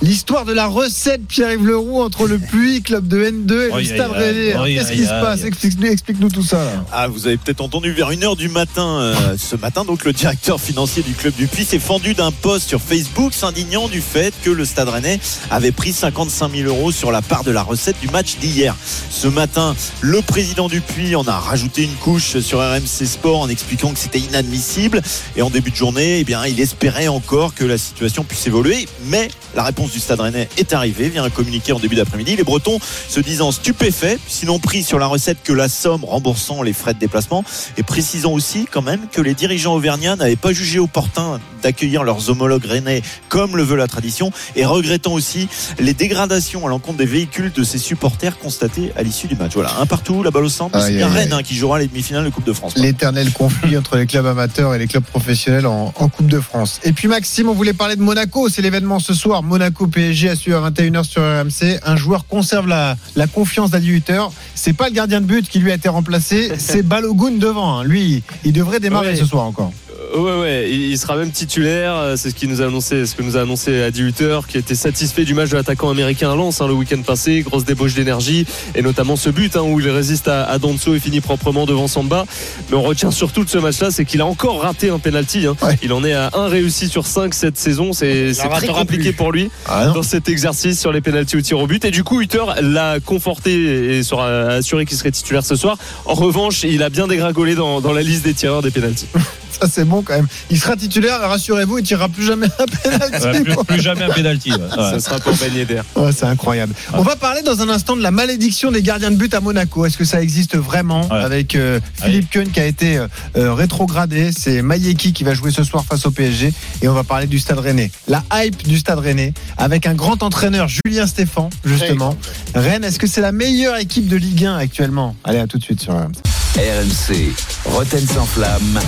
[0.03, 4.11] L'histoire de la recette Pierre-Yves Leroux entre le Puy, club de N2 et le Stade.
[4.11, 4.75] Rennais.
[4.75, 6.65] Qu'est-ce qui se passe Explique-nous tout ça.
[6.65, 6.85] Là.
[6.91, 10.61] Ah, vous avez peut-être entendu vers 1h du matin, euh, ce matin, donc le directeur
[10.61, 14.51] financier du club du Puy s'est fendu d'un post sur Facebook s'indignant du fait que
[14.51, 15.21] le Stade Rennais
[15.53, 18.75] avait pris 55 000 euros sur la part de la recette du match d'hier.
[19.09, 23.49] Ce matin, le président du Puy en a rajouté une couche sur RMC Sport en
[23.49, 25.01] expliquant que c'était inadmissible.
[25.37, 28.89] Et en début de journée, eh bien, il espérait encore que la situation puisse évoluer.
[29.07, 32.37] Mais la réponse du Stade Rennais est arrivée via un communiqué en début d'après-midi.
[32.37, 32.79] Les Bretons
[33.09, 36.99] se disant stupéfaits, sinon pris sur la recette que la somme remboursant les frais de
[36.99, 37.45] déplacement
[37.77, 42.29] et précisant aussi quand même que les dirigeants auvergnats n'avaient pas jugé opportun d'accueillir leurs
[42.29, 47.07] homologues rennais comme le veut la tradition et regrettant aussi les dégradations à l'encontre des
[47.07, 49.53] véhicules de ses supporters constatées à l'issue du match.
[49.55, 52.25] Voilà, un partout, la balle au centre, c'est bien Rennes hein, qui jouera les demi-finales
[52.25, 52.75] de Coupe de France.
[52.77, 56.81] L'éternel conflit entre les clubs amateurs et les clubs professionnels en, en Coupe de France.
[56.83, 58.49] Et puis Maxime, on voulait parler de Monaco.
[58.49, 59.43] C'est l'événement ce soir.
[59.43, 61.79] Monaco PSG à suivre à 21h sur RMC.
[61.85, 64.31] Un joueur conserve la, la confiance 18h.
[64.55, 66.53] C'est pas le gardien de but qui lui a été remplacé.
[66.59, 67.79] C'est Balogun devant.
[67.81, 67.85] hein.
[67.85, 69.17] Lui, il devrait démarrer Ouais.
[69.17, 69.73] ce soir encore.
[70.15, 71.95] Ouais, ouais, il sera même titulaire.
[71.97, 74.59] euh, C'est ce qui nous a annoncé, ce que nous a annoncé à 18h, qui
[74.59, 77.41] était satisfait du match de l'attaquant américain à Lens hein, le week-end passé.
[77.41, 78.45] Grosse débauche d'énergie
[78.75, 81.89] et notamment ce but hein, où il résiste à, à Danso et finit proprement devant
[81.89, 82.27] Samba.
[82.71, 85.47] Mais on retient surtout de ce match-là, c'est qu'il a encore raté un penalty.
[85.47, 85.57] hein.
[85.63, 85.79] Ouais.
[85.83, 87.93] Il en est à un réussi sur cinq cette saison.
[87.93, 89.13] C'est très compliqué plus.
[89.15, 91.85] pour lui Ah dans cet exercice sur les pénalties au tir au but.
[91.85, 95.79] Et du coup, Hutter l'a conforté et sera assuré qu'il serait titulaire ce soir.
[96.05, 99.07] En revanche, il a bien dégringolé dans, dans la liste des tireurs des pénalties.
[99.61, 100.27] Ça, c'est bon quand même.
[100.51, 103.25] Il sera titulaire, rassurez-vous, il tirera plus jamais un penalty.
[103.27, 104.51] Ouais, plus, plus jamais un pénalty.
[104.53, 104.59] ouais.
[104.59, 104.69] Ouais.
[104.77, 105.81] Ça sera pour Ben Yedder.
[105.97, 106.75] Ouais, c'est incroyable.
[106.95, 109.85] On va parler dans un instant de la malédiction des gardiens de but à Monaco.
[109.87, 111.19] Est-ce que ça existe vraiment Ouais.
[111.23, 115.51] avec euh, Philippe Keun qui a été euh, euh, rétrogradé C'est Mayeki qui va jouer
[115.51, 117.91] ce soir face au PSG et on va parler du Stade Rennais.
[118.09, 122.17] La hype du Stade Rennais avec un grand entraîneur Julien Stéphan justement.
[122.55, 125.15] Rennes, est-ce que c'est la meilleure équipe de Ligue 1 actuellement?
[125.25, 126.13] Allez, à tout de suite sur RMC.
[126.57, 127.33] RMC,
[127.65, 128.79] Roten sans flamme.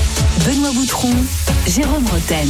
[0.47, 1.09] Benoît Boutron,
[1.67, 2.47] Jérôme Roten.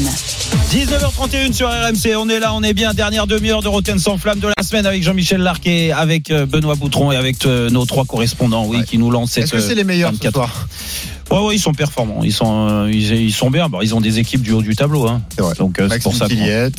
[0.72, 4.40] 19h31 sur RMC, on est là, on est bien, dernière demi-heure de Roten sans flamme
[4.40, 8.04] de la semaine avec Jean-Michel Larquet, avec euh, Benoît Boutron et avec euh, nos trois
[8.04, 8.84] correspondants, oui, Ouais.
[8.84, 10.34] qui nous lancent cette Est-ce que c'est les meilleurs ce 24.
[10.34, 10.68] soir
[11.30, 14.00] Ouais, ouais, ils sont performants, ils sont, euh, ils, ils sont bien, Bon, ils ont
[14.00, 15.22] des équipes du haut du tableau, hein.
[15.34, 15.54] C'est vrai.
[15.58, 16.26] Donc euh, c'est Maxime pour ça.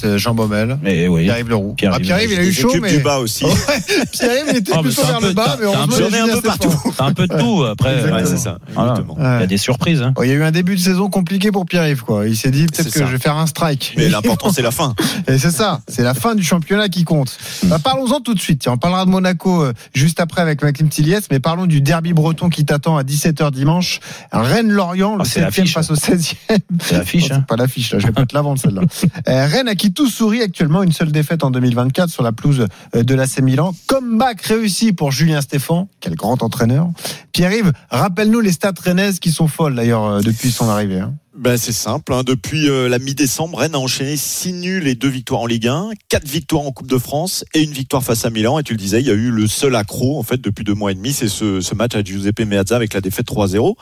[0.05, 1.23] euh, Jean Baumel, oui.
[1.23, 1.73] Pierre-Yves Leroux.
[1.75, 3.43] Pierre-Yves Ah, Pierre-Yves, il a eu chaud, mais du bas aussi.
[3.95, 6.41] Ouais, Pierre-Yves, il était Ah, plutôt vers peu- le bas, mais y a un peu
[6.41, 6.73] partout.
[6.97, 8.03] T'as un peu de tout après.
[8.11, 8.57] Ouais, c'est ça.
[8.69, 10.01] Il y a des surprises.
[10.01, 10.13] Hein.
[10.21, 12.27] Il y a eu un début de saison compliqué pour Pierre-Yves, quoi.
[12.27, 13.05] Il s'est dit peut-être C'est que ça.
[13.07, 13.93] je vais faire un strike.
[13.97, 14.93] Mais l'important, c'est la fin.
[15.27, 17.37] Et c'est ça, c'est la fin du championnat qui compte.
[17.63, 18.67] Bah, parlons-en tout de suite.
[18.67, 22.63] On parlera de Monaco juste après avec Maxime Tilliès, mais parlons du derby breton qui
[22.65, 23.99] t'attend à 17h dimanche.
[24.41, 25.73] Rennes-Lorient, le Ah, c'est 7 l'affiche.
[25.73, 26.35] face au 16e.
[26.81, 27.27] C'est l'affiche.
[27.31, 27.41] Oh, Hein.
[27.47, 27.99] pas l'affiche, là.
[27.99, 28.81] Je vais pas te la vendre, celle-là.
[29.27, 32.67] Euh, Rennes à qui tout sourit actuellement, une seule défaite en 2024 sur la pelouse
[32.95, 33.73] euh, de l'AC Milan.
[33.87, 35.87] Comeback réussi pour Julien Stéphan.
[35.99, 36.89] Quel grand entraîneur.
[37.31, 40.99] Pierre-Yves, rappelle-nous les stats rennaises qui sont folles, d'ailleurs, euh, depuis son arrivée.
[40.99, 41.13] hein.
[41.37, 42.13] Ben, c'est simple.
[42.13, 42.23] hein.
[42.23, 45.89] Depuis euh, la mi-décembre, Rennes a enchaîné 6 nuls et 2 victoires en Ligue 1,
[46.07, 48.57] 4 victoires en Coupe de France et une victoire face à Milan.
[48.57, 50.73] Et tu le disais, il y a eu le seul accro en fait depuis deux
[50.73, 53.75] mois et demi, c'est ce, ce match à Giuseppe Meazza avec la défaite 3-0.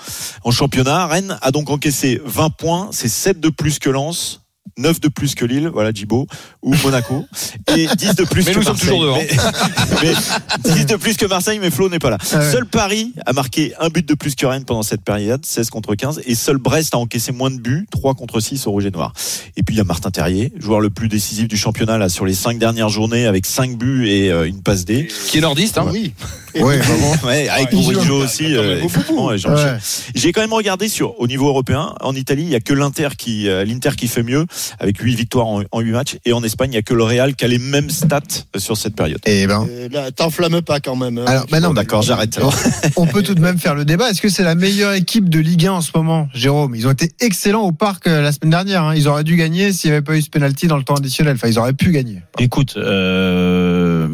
[0.44, 4.43] En championnat, Rennes a donc encaissé 20 points, c'est 7 de plus que Lens.
[4.78, 6.28] 9 de plus que Lille, voilà Djibo,
[6.62, 7.26] ou Monaco,
[7.76, 8.90] et 10 de plus Mais que nous sommes Marseille.
[8.90, 9.18] toujours devant.
[10.02, 10.14] Mais,
[10.66, 12.18] mais 10 de plus que Marseille, mais Flo n'est pas là.
[12.34, 12.52] Ah ouais.
[12.52, 15.96] Seul Paris a marqué un but de plus que Rennes pendant cette période, 16 contre
[15.96, 18.92] 15, et seul Brest a encaissé moins de buts, 3 contre 6 au Rouge et
[18.92, 19.14] Noir.
[19.58, 22.26] Et puis il y a Martin Terrier, joueur le plus décisif du championnat là, sur
[22.26, 25.08] les 5 dernières journées avec 5 buts et euh, une passe D.
[25.28, 25.88] Qui est nordiste, hein.
[25.92, 26.14] Oui.
[26.56, 27.16] Ouais, vraiment.
[27.24, 28.56] Ouais, avec Ouais, Bourigeau aussi.
[28.56, 29.78] euh, ouais, Ouais.
[30.14, 31.96] J'ai quand même regardé sur au niveau européen.
[32.02, 34.46] En Italie, il y a que l'Inter qui euh, l'Inter qui fait mieux
[34.80, 36.18] avec 8 victoires en, en 8 matchs.
[36.26, 38.20] Et en Espagne, il y a que le Real qui a les mêmes stats
[38.58, 39.20] sur cette période.
[39.26, 39.66] Et ben.
[39.70, 41.18] Euh, là, T'enflammes pas quand même.
[41.18, 41.26] hein.
[41.28, 42.40] Alors, bah non, d'accord, j'arrête.
[42.98, 44.10] on peut tout de même faire le débat.
[44.10, 46.76] Est-ce que c'est la meilleure équipe de Ligue 1 en ce moment, Jérôme?
[46.76, 48.84] Ils ont été excellents au parc euh, la semaine dernière.
[48.84, 48.96] hein.
[48.96, 51.36] Ils auraient dû gagner s'il n'y avait pas eu ce penalty dans le temps additionnel.
[51.36, 52.22] Enfin, ils auraient pu gagner.
[52.40, 54.08] Écoute, euh,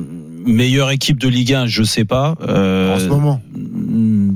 [0.46, 2.36] meilleure équipe de Ligue 1, je sais pas.
[2.42, 3.42] Euh, En ce moment.
[3.56, 4.36] hmm,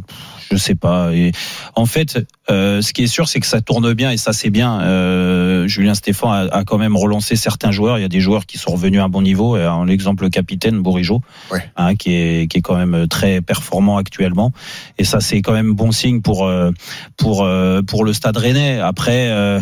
[0.52, 1.14] Je sais pas.
[1.14, 1.32] Et
[1.76, 4.50] en fait, euh, ce qui est sûr, c'est que ça tourne bien et ça c'est
[4.50, 4.82] bien.
[4.82, 7.98] Euh, Julien Stéphan a, a quand même relancé certains joueurs.
[7.98, 9.56] Il y a des joueurs qui sont revenus à un bon niveau.
[9.58, 11.64] Et en l'exemple, le capitaine Bourigeau, Ouais.
[11.78, 14.52] hein, qui est qui est quand même très performant actuellement.
[14.98, 16.72] Et ça, c'est quand même bon signe pour euh,
[17.18, 18.80] pour euh, pour le Stade Rennais.
[18.80, 19.30] Après.
[19.30, 19.60] Euh,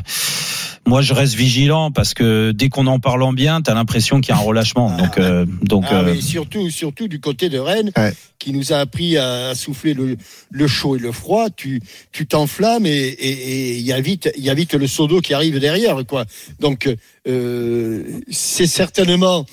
[0.88, 4.34] moi, je reste vigilant parce que dès qu'on en parle en bien, t'as l'impression qu'il
[4.34, 4.98] y a un relâchement.
[4.98, 8.14] Donc, euh, donc, Ah, euh, mais surtout, surtout du côté de Rennes, Ouais.
[8.40, 10.18] qui nous a appris à, à souffler le,
[10.50, 11.50] le chaud et le froid.
[11.56, 15.08] Tu tu t'enflammes et et- il y a vite il y a vite le seau
[15.08, 16.26] d'eau qui arrive derrière quoi.
[16.60, 16.88] Donc
[17.28, 19.46] euh, c'est certainement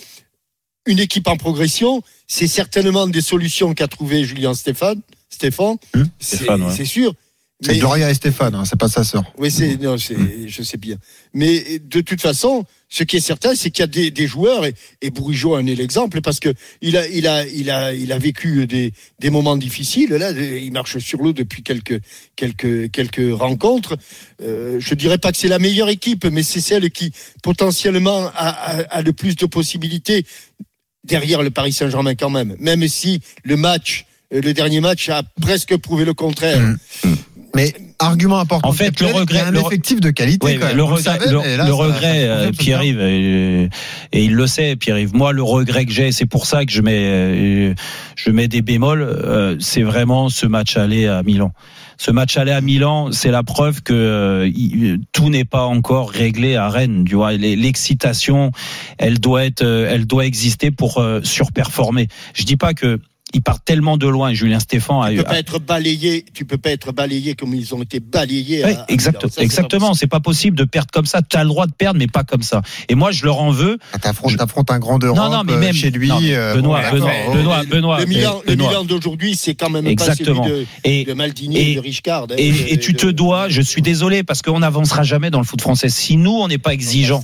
[0.87, 2.03] une équipe en progression.
[2.27, 5.01] C'est certainement des solutions qu'a trouvé Julien Stéphane.
[5.31, 6.85] Stéphane, Hum, c'est ouais.
[6.85, 7.13] sûr.
[7.61, 9.25] C'est Gloria et Stéphane, hein, c'est pas sa sœur.
[9.37, 10.97] oui, c'est, non, c'est, je sais bien.
[11.35, 14.75] Mais de toute façon, ce qui est certain, c'est qu'il y a des, joueurs, et,
[15.03, 15.13] et
[15.45, 18.93] en est l'exemple, parce que il a, il a, il a, il a vécu des,
[19.31, 20.11] moments difficiles.
[20.11, 22.01] Là, il marche sur l'eau depuis quelques,
[22.35, 23.97] quelques, quelques rencontres.
[24.43, 28.49] Euh, je dirais pas que c'est la meilleure équipe, mais c'est celle qui potentiellement a,
[28.49, 30.25] a, le plus de possibilités
[31.05, 32.57] derrière le Paris Saint-Germain quand même.
[32.59, 36.77] Même si le match, euh, le dernier match a presque prouvé le contraire.
[37.55, 38.69] Mais argument important.
[38.69, 40.59] En fait, le regret- un le effectif de qualité.
[40.59, 40.77] Quand même.
[40.77, 41.73] le regret, le, là, le
[42.31, 43.69] euh, Pierre-Yves, et,
[44.13, 45.15] et il le sait, Pierre-Yves.
[45.15, 47.75] Moi, le regret que j'ai, c'est pour ça que je mets, euh,
[48.17, 49.03] je mets des bémols.
[49.03, 51.53] euh, c'est vraiment ce match aller à Milan.
[52.01, 56.11] Ce match aller à Milan, c'est la preuve que euh, il- tout n'est pas encore
[56.11, 57.05] réglé à Rennes.
[57.09, 58.53] Tu vois, l'excitation,
[58.99, 62.07] elle doit être, euh, elle doit exister pour euh, surperformer.
[62.35, 63.01] Je dis pas que
[63.35, 64.33] ils partent tellement de loin.
[64.33, 65.19] Julien Stéphan a Tu eu.
[65.19, 68.65] peux pas être balayé, tu peux pas être balayé comme ils ont été balayés.
[68.65, 69.29] Ouais, à- exact-.
[69.29, 69.95] Ça, exactement.
[69.95, 71.21] C'est pas possible de perdre comme ça.
[71.23, 72.63] Tu as le droit de perdre, mais pas comme ça.
[72.89, 73.79] Et moi, je leur en veux.
[73.93, 76.09] Ah, T'affrontes, un grand d'Europe Non, non, mais euh, même chez lui.
[76.09, 77.13] non, euh, Benoît, bon, Benoît.
[77.33, 78.07] Benoît, Benoît, Le
[78.57, 80.43] Milan, d'aujourd'hui, c'est quand même Exactement.
[80.43, 82.25] pas celui Et- de, de Maldini, et- de Richcard.
[82.31, 85.45] hein, Et, et tu te dois, je suis désolé, parce qu'on n'avancera jamais dans le
[85.45, 85.89] foot français.
[85.89, 87.23] Si nous, on n'est pas exigeant,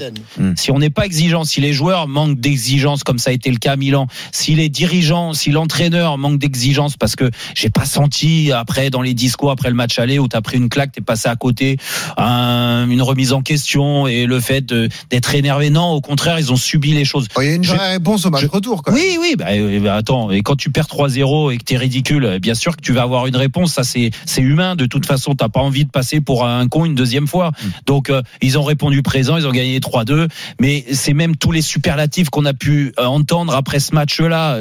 [0.57, 3.59] si on n'est pas exigeant, si les joueurs manquent d'exigence, comme ça a été le
[3.59, 8.53] cas à Milan, si les dirigeants, si l'entraîneur manque d'exigence, parce que j'ai pas senti
[8.53, 11.29] après dans les discours après le match aller où t'as pris une claque, t'es passé
[11.29, 11.77] à côté,
[12.17, 14.73] un- une remise en question et le fait
[15.11, 15.71] d'être énervé.
[15.71, 17.29] Non, au contraire, ils ont subi les choses.
[17.39, 18.83] Il y a une vraie réponse au match je- retour.
[18.83, 18.93] Quoi.
[18.95, 22.25] Oui, oui, bah, euh, bah, attends, et quand tu perds 3-0 et que t'es ridicule,
[22.25, 25.07] euh, bien sûr que tu vas avoir une réponse, ça c'est c'est humain, de toute
[25.07, 27.53] façon, t'as pas envie de passer pour un con une deuxième fois.
[27.87, 30.29] Donc euh, ils ont répondu présent, ils ont gagné 3-2,
[30.61, 34.59] mais c'est même tous les superlatifs qu'on a pu entendre après ce match-là.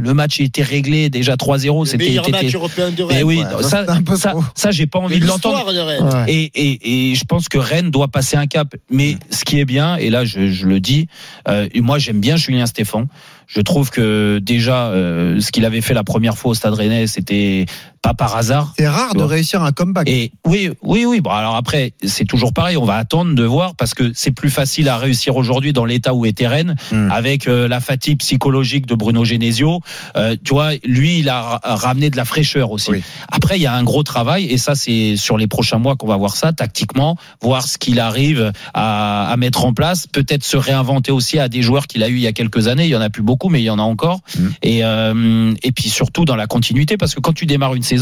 [0.00, 2.04] Le match était réglé, déjà 3-0, Le c'était...
[2.04, 3.24] meilleur match européen de Rennes.
[3.24, 5.64] oui, Ouais, ça, c'est un peu ça, ça, j'ai pas envie de l'entendre.
[5.72, 6.32] Ouais.
[6.32, 8.74] Et, et, et je pense que Rennes doit passer un cap.
[8.90, 11.08] Mais ce qui est bien, et là je, je le dis,
[11.48, 13.06] euh, moi j'aime bien Julien Stéphan.
[13.46, 17.06] Je trouve que déjà euh, ce qu'il avait fait la première fois au Stade Rennais,
[17.06, 17.66] c'était
[18.06, 18.72] pas par hasard.
[18.78, 20.08] C'est rare de réussir un comeback.
[20.08, 21.20] Et oui, oui, oui.
[21.20, 22.76] Bon, alors après, c'est toujours pareil.
[22.76, 26.14] On va attendre de voir parce que c'est plus facile à réussir aujourd'hui dans l'état
[26.14, 27.10] où était Rennes, Hmm.
[27.10, 29.80] avec euh, la fatigue psychologique de Bruno Genesio.
[30.16, 32.90] Euh, tu vois, lui, il a ra- ramené de la fraîcheur aussi.
[32.92, 33.02] Oui.
[33.32, 36.06] Après, il y a un gros travail et ça, c'est sur les prochains mois qu'on
[36.06, 40.06] va voir ça tactiquement, voir ce qu'il arrive à, à mettre en place.
[40.06, 42.84] Peut-être se réinventer aussi à des joueurs qu'il a eu il y a quelques années.
[42.84, 44.20] Il y en a plus beaucoup, mais il y en a encore.
[44.38, 44.46] Mm.
[44.62, 47.95] Et euh, et puis surtout dans la continuité, parce que quand tu démarres une saison,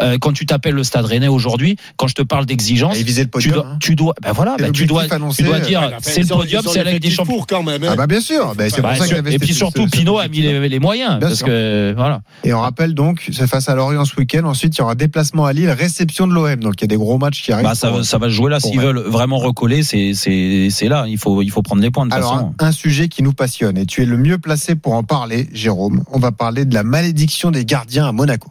[0.00, 3.54] euh, quand tu t'appelles le Stade Rennais aujourd'hui, quand je te parle d'exigence, tu podium.
[3.54, 3.76] dois, hein.
[3.80, 6.28] tu dois, ben voilà, C'est ben tu dois, annoncé, tu dois dire, Ouais, c'est le
[6.28, 7.34] podium, c'est la Ligue des Champions.
[7.34, 7.82] pour quand même.
[7.84, 7.88] hein.
[7.92, 10.28] Ah bah bien sûr, bah, c'est Bah, pour ça et puis surtout, ce- Pinot a
[10.28, 11.46] mis les, les moyens, Bien parce sûr.
[11.46, 12.20] que voilà.
[12.44, 14.44] Et on rappelle donc, c'est face à Lorient ce week-end.
[14.44, 16.56] Ensuite, il y aura déplacement à Lille, réception de l'OM.
[16.60, 17.66] Donc il y a des gros matchs qui arrivent.
[17.66, 18.58] Bah, ça, pour- va- ça va se jouer là.
[18.60, 21.04] pour S'ils veulent vraiment recoller, c'est c'est c'est là.
[21.08, 22.54] Il faut il faut prendre les points de toute Alors, façon.
[22.58, 26.02] un sujet qui nous passionne, et tu es le mieux placé pour en parler, Jérôme.
[26.12, 28.50] On va parler de la malédiction des gardiens à Monaco.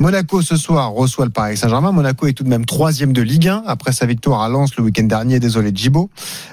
[0.00, 1.92] Monaco ce soir reçoit le Paris Saint-Germain.
[1.92, 4.84] Monaco est tout de même troisième de Ligue 1 après sa victoire à Lens le
[4.84, 5.40] week-end dernier.
[5.40, 6.10] Désolé Djibo.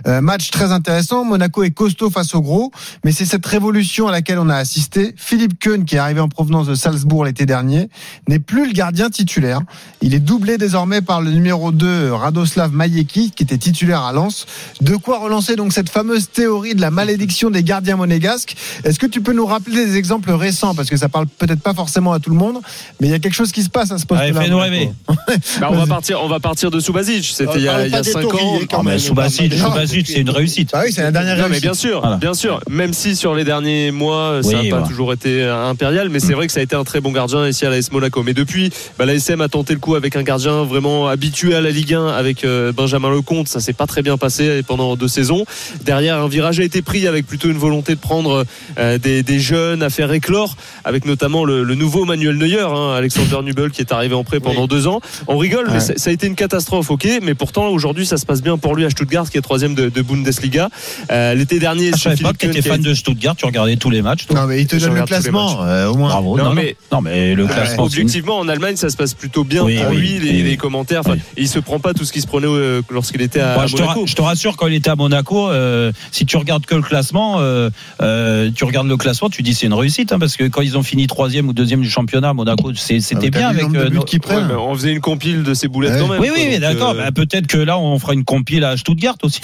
[0.07, 1.23] Euh, match très intéressant.
[1.25, 2.71] Monaco est costaud face au gros,
[3.03, 5.13] mais c'est cette révolution à laquelle on a assisté.
[5.17, 7.89] Philippe Keun, qui est arrivé en provenance de Salzbourg l'été dernier,
[8.27, 9.61] n'est plus le gardien titulaire.
[10.01, 14.45] Il est doublé désormais par le numéro 2 Radoslav Majeki, qui était titulaire à Lens.
[14.81, 18.55] De quoi relancer donc cette fameuse théorie de la malédiction des gardiens monégasques.
[18.83, 20.75] Est-ce que tu peux nous rappeler des exemples récents?
[20.75, 22.59] Parce que ça parle peut-être pas forcément à tout le monde,
[22.99, 24.27] mais il y a quelque chose qui se passe à ce poste-là.
[24.29, 24.89] Allez, fais-nous rêver.
[25.61, 27.23] Bah, on va partir, on va partir de Subasic.
[27.23, 28.59] C'était il y a, il y a 5 ans.
[28.73, 30.71] Ah, mais Subasic, Subasic, c'est une réussite.
[30.73, 31.63] Ah oui, c'est la dernière Non, mais réussite.
[31.63, 32.59] bien sûr, bien sûr.
[32.69, 34.87] Même si sur les derniers mois, ça n'a Oui, pas voilà.
[34.87, 37.65] toujours été impérial, mais c'est vrai que ça a été un très bon gardien ici
[37.65, 38.23] à l'AS Monaco.
[38.23, 41.69] Mais depuis, bah, l'ASM a tenté le coup avec un gardien vraiment habitué à la
[41.71, 43.47] Ligue 1, avec euh, Benjamin Lecomte.
[43.47, 45.45] Ça s'est pas très bien passé pendant deux saisons.
[45.83, 48.45] Derrière, un virage a été pris avec plutôt une volonté de prendre
[48.77, 52.88] euh, des, des jeunes à faire éclore, avec notamment le, le nouveau Manuel Neuer, hein,
[52.93, 55.01] Alexander Nubel, qui est arrivé en prêt pendant deux ans.
[55.27, 57.07] On rigole, mais ça ça a été une catastrophe, ok.
[57.23, 59.89] Mais pourtant, aujourd'hui, ça se passe bien pour lui à Stuttgart, qui est troisième de,
[59.89, 60.69] de Bundesliga.
[61.11, 63.45] Euh, L'été dernier, Ah, Je savais pas que t'étais qui a fan de Stuttgart, tu
[63.45, 64.25] regardais tous les matchs.
[64.27, 64.41] toi.
[64.41, 66.09] Non, mais il te donne le classement, euh, au moins.
[66.09, 66.37] Bravo.
[66.37, 67.83] Non, Non, mais- non, mais le classement.
[67.83, 70.49] Objectivement, en Allemagne, ça se passe plutôt bien Oui, pour oui, lui, les, oui, oui.
[70.49, 71.01] les commentaires.
[71.37, 73.67] Il se prend pas tout ce qui se prenait euh, lorsqu'il était à, Moi, à
[73.67, 74.05] je, te Monaco.
[74.07, 77.35] je te rassure, quand il était à Monaco, euh, si tu regardes que le classement,
[77.39, 77.69] euh,
[78.01, 80.77] euh, tu regardes le classement, tu dis c'est une réussite, hein, parce que quand ils
[80.77, 83.71] ont fini troisième ou deuxième du championnat, Monaco, c'était Ah, t'as bien avec.
[83.71, 85.99] de euh, nos- qu'ils Ouais, on faisait une compile de ces boulettes Ouais.
[85.99, 86.21] quand même.
[86.21, 86.91] Oui, oui, d'accord.
[86.91, 89.41] euh, Bah, Peut-être que là, on fera une compile à Stuttgart aussi.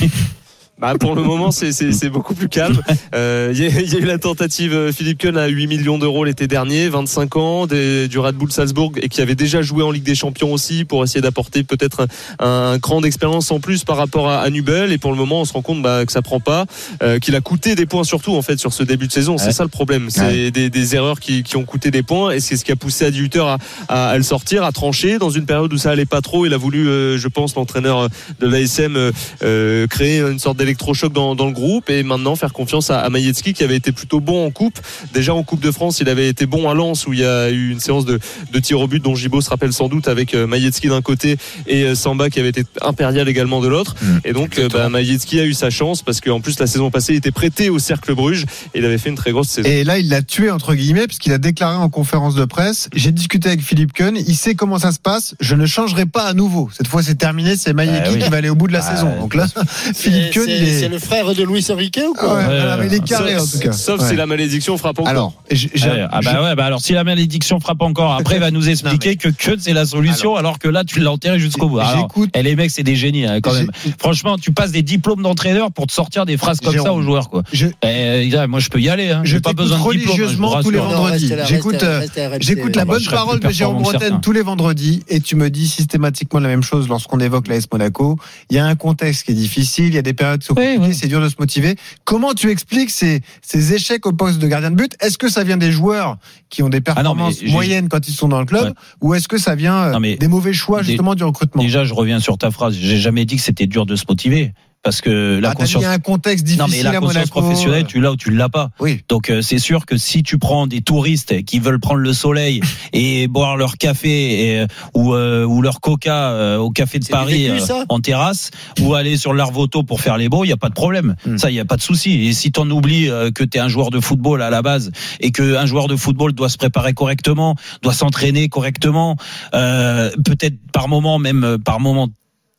[0.78, 2.82] Bah, pour le moment, c'est- beaucoup plus calme.
[3.15, 5.67] Euh, Il y, a- il y a eu la tentative euh, Philippe Keun à 8
[5.67, 9.61] millions d'euros l'été dernier, 25 ans, des- du Red Bull Salzbourg et qui avait déjà
[9.61, 12.07] joué en Ligue des Champions aussi pour essayer d'apporter peut-être
[12.39, 14.91] un, un cran d'expérience en plus par rapport à, à Nubel.
[14.91, 16.65] Et pour le moment, on se rend compte bah, que ça prend pas,
[17.01, 19.38] euh, qu'il a coûté des points surtout en fait sur ce début de saison.
[19.38, 20.09] C'est ça le problème.
[20.09, 20.51] C'est Ouais.
[20.51, 23.05] des, des erreurs qui, qui ont coûté des points et c'est ce qui a poussé
[23.05, 23.57] Adi Hutter à,
[23.88, 26.45] à, à le sortir, à trancher dans une période où ça allait pas trop.
[26.45, 28.09] Il a voulu, euh, je pense, l'entraîneur
[28.39, 29.11] de l'ASM euh,
[29.43, 33.09] euh, créer une sorte d'électrochoc dans, dans le groupe et maintenant faire confiance à, à
[33.09, 34.80] qui avait été plutôt bon en coupe.
[35.13, 37.49] Déjà en Coupe de France, il avait été bon à Lens où il y a
[37.49, 38.20] eu une séance de,
[38.51, 41.38] de tir au but dont Gibo se rappelle sans doute avec euh, Maïetski d'un côté
[41.68, 43.95] et euh, Samba qui avait été impérial également de l'autre.
[44.01, 44.18] Mm.
[44.26, 45.01] Et donc euh, bah, a
[45.45, 48.45] eu sa chance parce qu'en plus la saison passée il était prêté au Cercle Bruges
[48.74, 49.70] et il avait fait une très grosse saison.
[49.70, 53.11] Et là, il l'a tué, entre guillemets, puisqu'il a déclaré en conférence de presse J'ai
[53.11, 56.34] discuté avec Philippe Keun, il sait comment ça se passe, je ne changerai pas à
[56.34, 56.70] nouveau.
[56.76, 58.20] Cette fois, c'est terminé, c'est Maïeki Ah oui.
[58.20, 59.20] qui va aller au bout de la Ah, saison.
[59.20, 59.47] Donc là,
[59.95, 60.45] Philippe Keun,
[60.80, 63.36] C'est le frère de Luis Enrique ou quoi ouais, Ouais, voilà, mais il est carré,
[63.36, 63.72] en sauf tout cas.
[63.74, 64.10] sauf Ouais.
[64.10, 65.08] si la malédiction frappe encore.
[65.10, 68.36] Alors, j'ai- j'ai- Ouais, ah bah ouais, bah alors si la malédiction frappe encore, après
[68.36, 71.39] il va nous expliquer que que c'est la solution, alors, que là tu l'as enterré
[71.39, 71.80] jusqu'au bout.
[71.80, 72.30] Alors, J'écoute.
[72.36, 73.70] et les mecs, c'est des génies hein, quand même.
[73.86, 77.01] J'ai- Franchement, tu passes des diplômes d'entraîneur pour te sortir des phrases comme ça aux
[77.01, 77.43] joueurs, quoi.
[77.53, 79.10] je- Eh, là, moi, je peux y aller.
[79.12, 79.22] Hein.
[79.24, 79.99] Je J'ai pas besoin de diplôme.
[80.08, 81.32] hein, religieusement tous les vendredis.
[81.47, 82.01] J'écoute, euh.
[82.39, 86.39] J'écoute la bonne parole de Jérôme Bretagne tous les vendredis et tu me dis systématiquement
[86.39, 88.18] la même chose lorsqu'on évoque la S Monaco.
[88.49, 90.93] Il y a un contexte qui est difficile, il y a des périodes Oui, oui.
[90.93, 91.76] c'est dur de se motiver.
[92.04, 94.96] Comment tu expliques ces, ces échecs au poste de gardien de but?
[95.02, 96.18] Est-ce que ça vient des joueurs
[96.50, 98.74] qui ont des Ah non, performances moyennes quand ils sont dans le club Ouais.
[99.02, 101.62] ou est-ce que ça vient euh, Non, mais- des mauvais choix justement du recrutement?
[101.62, 102.76] Déjà, je reviens sur ta phrase.
[102.76, 104.54] J'ai jamais dit que c'était dur de se motiver.
[104.86, 105.84] Parce que la Ah, conscience.
[105.84, 107.42] mis un contexte Non, mais difficile la à conscience Monaco.
[107.42, 108.70] professionnelle, tu l'as ou tu l'as pas.
[108.80, 109.02] Oui.
[109.10, 112.62] Donc euh, c'est sûr que si tu prends des touristes qui veulent prendre le soleil
[112.94, 117.08] et boire leur café et, euh, ou, euh, ou leur coca euh, au café de
[117.08, 120.54] Paris vécu, euh, en terrasse ou aller sur l'Arvoto pour faire les beaux, il y
[120.54, 121.16] a pas de problème.
[121.26, 121.40] Hmm.
[121.40, 122.28] Ça, il y a pas de souci.
[122.28, 124.92] Et si t'en oublies euh, que tu es un joueur de football à la base
[125.20, 129.18] et que un joueur de football doit se préparer correctement, doit s'entraîner correctement,
[129.56, 132.08] euh, peut-être par moment même par moment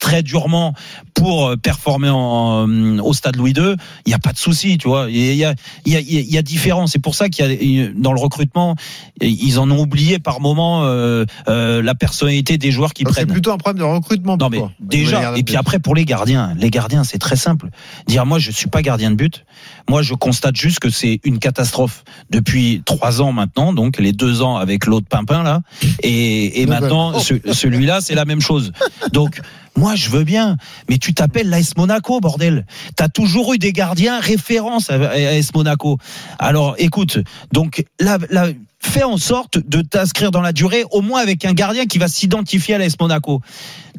[0.06, 0.72] très durement
[1.14, 4.78] pour euh, performer en, en- au stade Louis II, il n'y a pas de souci,
[4.78, 5.06] tu vois.
[5.10, 5.54] Il y a,
[5.84, 6.86] il y a, il y a différents.
[6.86, 8.76] C'est pour ça qu'il y a dans le recrutement,
[9.20, 13.22] ils en ont oublié par moment euh, euh, la personnalité des joueurs qui Donc, C'est
[13.22, 13.32] prennent.
[13.32, 14.36] plutôt un problème de recrutement.
[14.36, 17.36] Non pour mais toi, déjà et puis après pour les gardiens, les gardiens c'est très
[17.36, 17.68] simple.
[18.06, 19.44] Dire moi je suis pas gardien de but,
[19.88, 24.42] moi je constate juste que c'est une catastrophe depuis trois ans maintenant, donc les deux
[24.42, 25.62] ans avec l'autre Pimpin là,
[26.04, 28.70] et, et maintenant ce- celui-là c'est la même chose.
[29.12, 29.40] Donc
[29.76, 30.56] moi je veux bien,
[30.88, 32.66] mais tu t'appelles l'AS Monaco bordel.
[32.96, 35.98] T'as toujours eu des gardiens référence à AS Monaco.
[36.38, 37.18] Alors écoute,
[37.52, 38.48] donc là, là
[38.78, 42.08] fais en sorte de t'inscrire dans la durée, au moins avec un gardien qui va
[42.08, 43.40] s'identifier à l'AS Monaco.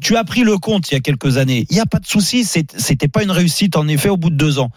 [0.01, 1.65] Tu as pris le compte il y a quelques années.
[1.69, 2.45] Il n'y a pas de souci.
[2.45, 4.69] C'était pas une réussite en effet au bout de deux ans.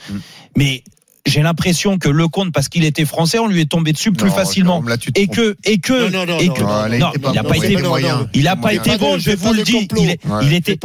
[0.57, 0.83] Mais
[1.27, 4.35] j'ai l'impression que Lecomte, parce qu'il était français, on lui est tombé dessus plus Non,
[4.35, 4.83] facilement.
[4.87, 7.43] Là, Et que, et que, Non, non, non, et que, non, non, non, il était
[7.43, 7.89] pas été bon.
[7.89, 8.29] moyen.
[8.35, 9.89] Il a pas été bon, je vous le dis.
[9.99, 10.11] Il,
[10.53, 10.79] était,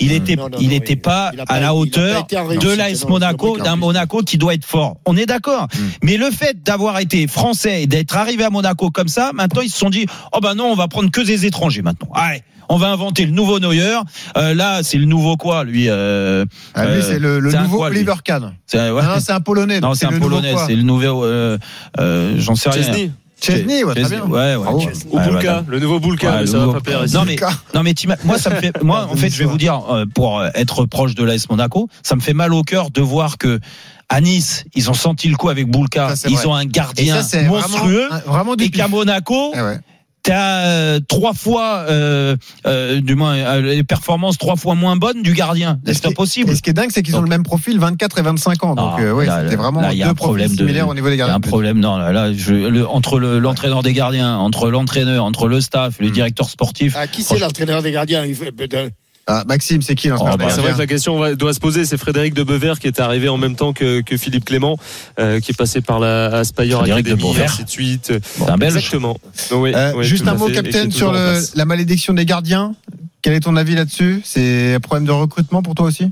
[0.00, 4.38] il était, il était pas à la hauteur de l'AS Monaco, d'un un Monaco qui
[4.38, 4.96] doit être fort.
[5.04, 5.68] On est d'accord.
[6.02, 9.70] Mais le fait d'avoir été français et d'être arrivé à Monaco comme ça, maintenant ils
[9.70, 12.08] se sont dit, oh ben non, on va prendre que des étrangers maintenant.
[12.14, 12.42] Allez.
[12.68, 13.96] On va inventer le nouveau Neuer.
[14.36, 16.44] Euh, là, c'est le nouveau quoi, lui euh,
[16.74, 18.52] Ah, lui, c'est le, le nouveau quoi, Oliver Kahn.
[18.66, 19.02] C'est ouais.
[19.02, 19.80] Non, c'est un Polonais.
[19.80, 21.24] Non, c'est un le nouveau polonais, c'est le nouveau.
[21.24, 21.58] Euh,
[21.98, 22.82] euh, J'en sais rien.
[22.82, 23.10] Chesney
[23.40, 24.26] Chesney, ouais, très Chesney, bien.
[24.28, 24.66] Ouais, ouais.
[24.68, 25.64] Ou Ouais, voilà.
[25.68, 27.14] le nouveau Ouais, mais ça nouveau- va pas plaire ici.
[27.14, 27.36] Non mais
[27.72, 27.94] non mais
[28.24, 31.14] moi ça me fait moi en fait je vais vous dire euh, pour être proche
[31.14, 33.60] de l'AS Monaco, ça me fait mal au cœur de voir que
[34.08, 36.46] à Nice, ils ont senti le coup avec Boulka, Ça, ils vrai.
[36.46, 39.78] ont un Et gardien ça, monstrueux Vraiment, vraiment du et qu'à Monaco, Eh ouais.
[40.22, 45.22] T'as euh, trois fois euh, euh, du moins euh, les performances trois fois moins bonnes
[45.22, 45.78] du gardien.
[45.86, 46.50] Ce C'est est- impossible.
[46.50, 48.64] Et ce qui est dingue, c'est qu'ils ont Donc- le même profil, 24 et 25
[48.64, 48.74] ans.
[48.74, 50.62] Donc, Ah, euh, ouais, c'était vraiment là, il y a deux un problème profils de-
[50.64, 51.36] similaires au niveau des Il y a gardiens.
[51.36, 55.48] un problème non là, là je, le- entre le- l'entraîneur des gardiens, entre l'entraîneur, entre
[55.48, 56.12] le staff, le Hmm.
[56.12, 56.94] directeur sportif.
[56.98, 58.24] Ah, qui c'est l'entraîneur des gardiens?
[58.24, 58.90] Il fait- de-
[59.30, 61.84] Ah, Maxime, c'est qui Oh, l'entraîneur bah, C'est vrai que la question doit se poser.
[61.84, 64.78] C'est Frédéric de Bever qui est arrivé en même temps que, que Philippe Clément,
[65.20, 68.12] euh, qui est passé par la Aspire Academy, ainsi de suite.
[68.22, 68.76] C'est un Belge.
[68.76, 69.18] Exactement.
[69.52, 72.74] Oui, Euh, oui, Juste un mot, capitaine, sur le- la malédiction des gardiens.
[73.20, 74.22] Quel est ton avis là-dessus?
[74.24, 76.10] C'est un problème de recrutement pour toi aussi?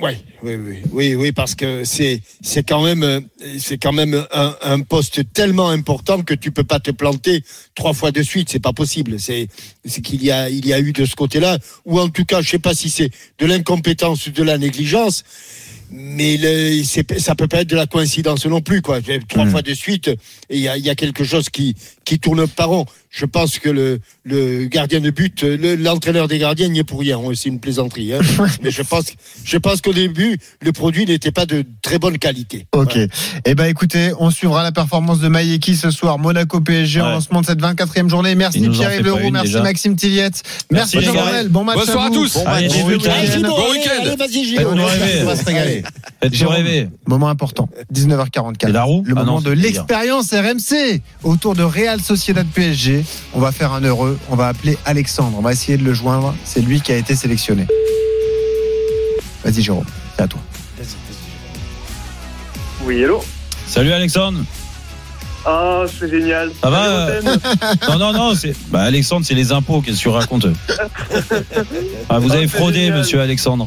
[0.00, 3.20] Ouais, oui, oui, oui, oui, parce que c'est c'est quand même euh,
[3.58, 7.42] c'est quand même un, un poste tellement important que tu peux pas te planter
[7.74, 9.20] trois fois de suite, c'est pas possible.
[9.20, 9.48] C'est
[9.84, 12.40] c'est qu'il y a il y a eu de ce côté-là, ou en tout cas,
[12.40, 15.22] je sais pas si c'est de l'incompétence ou de la négligence,
[15.90, 19.00] mais le, c'est- ça peut pas être de la coïncidence non plus, quoi.
[19.28, 19.50] Trois Mm.
[19.50, 20.10] fois de suite,
[20.48, 21.74] il y a, il y a quelque chose qui
[22.06, 22.86] qui tourne pas rond.
[23.12, 27.00] Je pense que le le gardien de but, le- l'entraîneur des gardiens n'y est pour
[27.00, 27.18] rien.
[27.34, 28.20] C'est une plaisanterie, hein.
[28.62, 29.06] mais je pense
[29.44, 32.66] je pense qu'au début, le produit n'était pas de très bonne qualité.
[32.72, 32.96] Ok.
[33.44, 36.18] Eh ben, écoutez, on suivra la performance de Maïeki ce soir.
[36.20, 37.10] Monaco PSG en Ouais.
[37.14, 38.36] lancement de cette 24e journée.
[38.36, 39.62] Merci en Pierre-Yves Leroux, merci déjà.
[39.62, 41.24] Maxime Tilliette, Merci, merci, les Jean gars.
[41.24, 41.48] Morel.
[41.48, 42.14] Bon match Bonsoir à vous.
[42.14, 42.34] tous.
[42.34, 43.40] Bon Allez, match, bon bon week-end.
[43.42, 43.90] Bon week-end.
[44.02, 44.64] allez, vas-y,
[45.22, 45.82] on va se régaler.
[46.22, 46.88] Rêver.
[47.08, 48.54] Moment important, 19h44.
[48.66, 52.99] C'est la roue Le Ah moment non, de l'expérience RMC autour de Real Sociedad PSG.
[53.34, 54.18] On va faire un heureux.
[54.30, 55.36] On va appeler Alexandre.
[55.38, 56.34] On va essayer de le joindre.
[56.44, 57.66] C'est lui qui a été sélectionné.
[59.44, 59.84] Vas-y, Jérôme.
[60.16, 60.40] C'est à toi.
[62.84, 63.22] Oui, hello.
[63.66, 64.40] Salut Alexandre.
[65.46, 66.50] Ah, c'est génial.
[66.62, 67.08] Ça va.
[67.88, 68.54] Non, non, non, c'est.
[68.68, 70.46] Bah, Alexandre, c'est les impôts, qu'est-ce que tu racontes
[72.08, 72.98] Ah, Vous avez Ah, fraudé, génial.
[72.98, 73.66] monsieur Alexandre.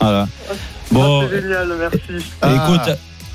[0.00, 0.28] Voilà.
[0.50, 0.52] Ah,
[0.90, 2.24] Bon, c'est génial, merci.
[2.42, 2.48] Ah.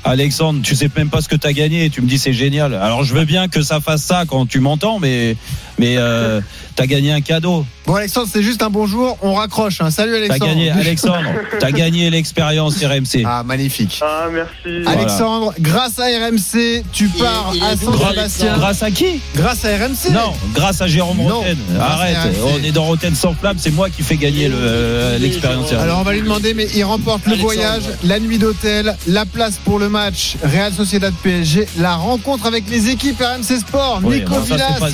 [0.04, 2.74] Alexandre, tu sais même pas ce que tu as gagné, tu me dis c'est génial.
[2.74, 5.36] Alors, je veux bien que ça fasse ça quand tu m'entends, mais,
[5.78, 6.40] mais euh,
[6.76, 7.64] tu as gagné un cadeau.
[7.86, 9.18] Bon, Alexandre, c'est juste un bonjour.
[9.22, 9.80] On raccroche.
[9.80, 9.90] hein.
[9.90, 10.46] Salut, Alexandre.
[10.46, 13.24] gagné, Alexandre, tu as gagné l'expérience RMC.
[13.24, 13.98] Ah, magnifique.
[14.02, 14.82] Ah, merci.
[14.84, 14.90] Voilà.
[15.00, 18.56] Alexandre, grâce à RMC, tu pars il à Saint-Sébastien.
[18.58, 19.20] Grâce à qui?
[19.34, 21.56] Grâce à RMC Non, grâce à Jérôme Roten.
[21.80, 25.70] Arrête, on est dans Roten sans flamme, c'est moi qui fais gagner le, euh, l'expérience
[25.70, 25.80] RMC.
[25.80, 29.58] Alors on va lui demander, mais il remporte le voyage, la nuit d'hôtel, la place
[29.64, 34.38] pour le match Real Sociedad PSG, la rencontre avec les équipes RMC Sport, Oui, Nico
[34.40, 34.90] Villas, pas-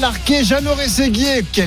[0.00, 0.76] Larquet, Jeannot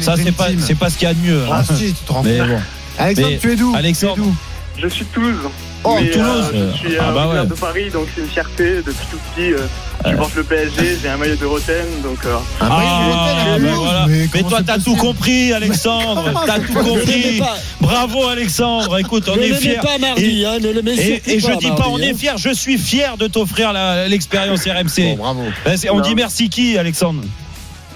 [0.01, 1.43] Ça, c'est pas, c'est pas ce qu'il y a de mieux.
[1.45, 1.49] hein.
[1.51, 2.47] Ah si, tu te rends Mais compte.
[2.49, 2.59] bon.
[2.97, 4.15] Alexandre, Mais tu es d'où Alexandre.
[4.15, 4.35] Tu es d'où
[4.77, 5.37] Je suis de Toulouse.
[5.85, 6.51] Oh, Mais, Toulouse.
[6.53, 7.47] euh, je suis Ah, euh, bah ouais.
[7.47, 9.53] de Paris, donc c'est une fierté depuis tout petit.
[9.53, 9.59] euh,
[10.05, 14.05] je porte le PSG, j'ai un maillot de Roten, donc euh, Ah, Ah, bah, voilà.
[14.09, 16.33] mais Mais, toi, t'as tout compris, Alexandre.
[16.45, 17.41] T'as tout compris.
[17.79, 18.97] Bravo, Alexandre.
[18.99, 19.77] Écoute, on Ne est l'aimez fiers.
[19.81, 22.01] pas mardi, Et- hein, ne le mets Et, je dis pas, mardi, on hein.
[22.01, 22.33] est fiers.
[22.37, 23.71] Je suis fier de t'offrir
[24.09, 25.15] l'expérience RMC.
[25.15, 25.43] Bon, bravo.
[25.63, 26.01] Ben, c'est- on Non.
[26.01, 27.21] dit merci qui, Alexandre?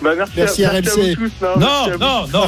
[0.04, 1.16] Bah, merci, Merci, à, merci à RMC.
[1.16, 1.32] vous tous.
[1.41, 1.99] Non, merci à vous.
[1.99, 2.47] non, non,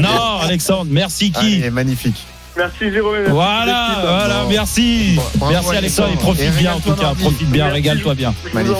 [0.00, 0.86] non, Alexandre.
[0.90, 2.16] Merci qui Allez, magnifique.
[2.56, 3.14] Merci Jérôme.
[3.16, 4.48] merci Voilà, voilà, Bon.
[4.50, 5.18] merci.
[5.36, 6.10] Bon, merci Alexandre.
[6.12, 7.14] Et profite Et bien en tout cas.
[7.18, 8.34] Profite bien, régale-toi bien.
[8.52, 8.76] Magnifique.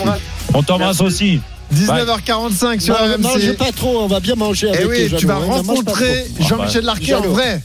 [0.54, 1.40] On t'embrasse aussi.
[1.74, 3.56] 19h45 sur Non, ne mange RMC.
[3.56, 6.26] pas trop, on va bien manger avec Et Eh oui, tu vas rencontrer.
[6.40, 7.62] Jean-Michel Larquet en vrai.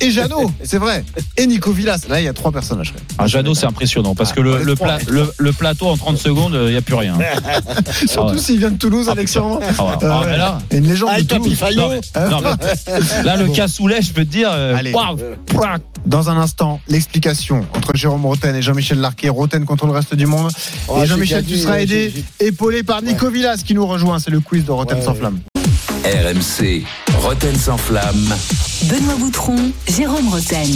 [0.00, 1.04] Et Jeannot, c'est vrai.
[1.36, 2.02] Et Nico Villas.
[2.08, 2.92] Là, il y a trois personnages.
[3.18, 4.98] Ah, Jeannot, c'est impressionnant parce que le, Ah, le, trois.
[4.98, 7.16] pla- le, le plateau en 30 secondes, il n'y a plus rien.
[8.06, 8.38] Surtout Ah ouais.
[8.38, 9.60] s'il vient de Toulouse, Ah, Alexandre.
[9.78, 9.90] Ah, ouais.
[10.02, 11.54] Euh, Ah, là, Et une légende Ah, de Toulouse.
[11.56, 11.80] Fayot.
[11.80, 14.50] non, mais, non, mais- là, le cassoulet, je peux te dire.
[14.52, 14.92] euh, Allez.
[16.06, 19.28] Dans un instant, l'explication entre Jérôme Roten et Jean-Michel Larquet.
[19.28, 20.50] Roten contre le reste du monde.
[20.88, 24.18] Oh, et Jean-Michel, tu seras aidé, épaulé par Nico Villas qui nous rejoint.
[24.18, 25.04] C'est le quiz de Roten Ouais.
[25.04, 25.40] sans flamme.
[26.04, 26.84] RMC,
[27.18, 28.34] Roten sans flamme.
[28.84, 29.56] Benoît Boutron,
[29.88, 30.68] Jérôme Roten.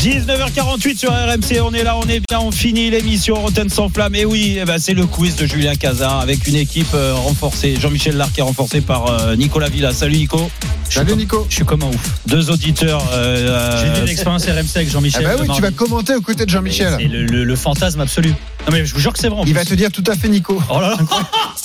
[0.00, 4.14] 19h48 sur RMC, on est là, on est bien, on finit l'émission Rotten sans flamme.
[4.14, 7.76] Et oui, eh ben, c'est le quiz de Julien Cazin avec une équipe euh, renforcée.
[7.80, 9.92] Jean-Michel Larquet renforcé par euh, Nicolas Villa.
[9.94, 10.50] Salut Nico.
[10.90, 11.46] Salut Nico.
[11.48, 12.10] Je suis comme un ouf.
[12.26, 13.02] Deux auditeurs.
[13.12, 15.24] Euh, J'ai vu l'expérience RMC avec Ah Jean-Michel.
[15.24, 16.96] bah le oui, tu vas commenter aux côtés de C'est Jean-Michel.
[17.10, 18.34] le, le- le fantasme absolu.
[18.66, 19.40] Non mais je vous jure que c'est vrai.
[19.40, 20.60] en Il va te dire tout à fait Nico.
[20.68, 20.96] Oh là là.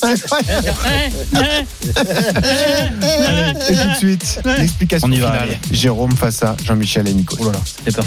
[3.69, 5.49] Et tout de suite, l'explication On y va, finale.
[5.49, 5.57] allez.
[5.71, 7.35] Jérôme face à Jean-Michel et Nico.
[7.39, 7.59] Oh là là,
[7.91, 8.05] peur.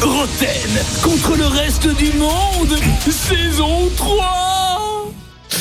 [0.00, 0.70] Roten
[1.02, 2.76] contre le reste du monde,
[3.10, 4.91] saison 3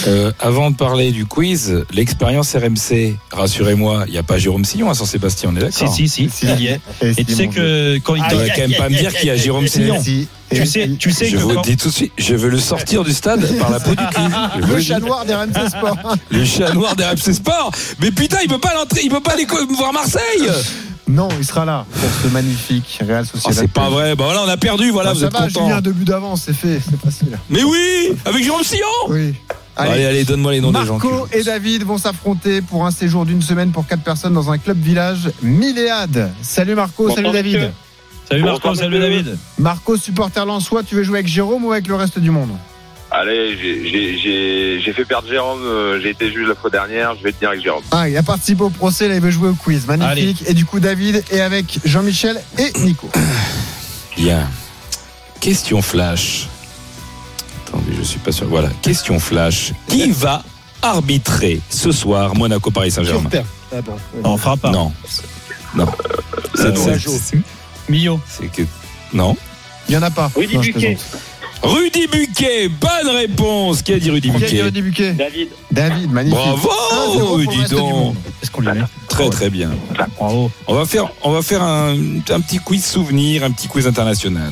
[0.08, 4.90] Euh, avant de parler du quiz, l'expérience RMC, rassurez-moi, il n'y a pas Jérôme Sillon
[4.90, 6.80] à Saint-Sébastien, on est Si, d'accord si, si, il y est.
[7.02, 9.28] Et Et tu sais que quand il Tu vas quand même pas me dire qu'il
[9.28, 10.02] y a Jérôme Sillon.
[10.02, 10.28] Si.
[10.54, 12.60] Tu sais, tu sais Je que vous quand- dis tout de suite, je veux le
[12.60, 14.68] sortir du stade par la peau du cul.
[14.68, 15.98] Le chat noir des RMC Sport.
[16.32, 17.72] Le chat noir des RMC Sport.
[18.00, 19.48] Mais putain, il peut pas l'entrer, il peut pas aller
[19.78, 20.50] voir Marseille.
[21.08, 23.58] Non, il sera là pour ce magnifique Real Oh, Sociedad.
[23.60, 24.16] c'est pas vrai.
[24.16, 24.92] Bah voilà, on a perdu.
[24.92, 25.66] Voilà, Bah, vous ça êtes va, content.
[25.68, 27.38] Julien, deux buts d'avance, c'est fait, c'est facile.
[27.50, 28.86] Mais oui, avec Jérôme Sillon.
[29.10, 29.34] Oui.
[29.90, 30.98] Allez, allez, donne-moi les noms des gens.
[30.98, 34.58] Marco et David vont s'affronter pour un séjour d'une semaine pour quatre personnes dans un
[34.58, 36.32] club village Milléade.
[36.42, 37.72] Salut Marco, salut David.
[38.30, 39.00] Salut Marco, salut.
[39.00, 39.38] David.
[39.58, 42.52] Marco, supporter Lensois, tu veux jouer avec Jérôme ou avec le reste du monde?
[43.14, 47.50] Allez, j'ai fait perdre Jérôme, euh, j'ai été juge la fois dernière, je vais tenir
[47.50, 47.84] avec Jérôme.
[47.92, 49.86] Ah, il a participé au procès, là il veut jouer au quiz.
[49.86, 50.46] Magnifique.
[50.48, 53.10] Et du coup, David est avec Jean-Michel et Nico.
[54.16, 54.48] Bien.
[55.42, 56.48] Question flash.
[57.74, 58.48] Attendez, je suis pas sûr.
[58.48, 59.74] Voilà, question flash.
[59.88, 60.44] Qui va
[60.82, 63.30] arbitrer ce soir Monaco-Paris Saint-Germain
[63.74, 63.94] Ah bon.
[64.24, 64.72] On fera pas.
[64.72, 64.92] Non.
[65.76, 65.86] Non.
[66.56, 68.64] C'est- Euh, c'est- que.
[69.14, 69.36] Non.
[69.88, 70.30] Il n'y en a pas.
[70.36, 70.98] Rudy Non, Buquet.
[71.64, 73.82] Rudy Buquet, bonne réponse.
[73.84, 75.48] Qui a dit Rudy Qui a dit Buquet Rudy Buquet David.
[75.72, 76.40] David, magnifique.
[76.40, 78.16] Bravo, 1-0 pour le dis donc.
[78.42, 79.70] Est-ce qu'on lui met Très très bien.
[80.18, 80.52] Bravo.
[80.68, 81.94] On va faire, on va faire un,
[82.30, 84.52] un petit quiz souvenir, un petit quiz international.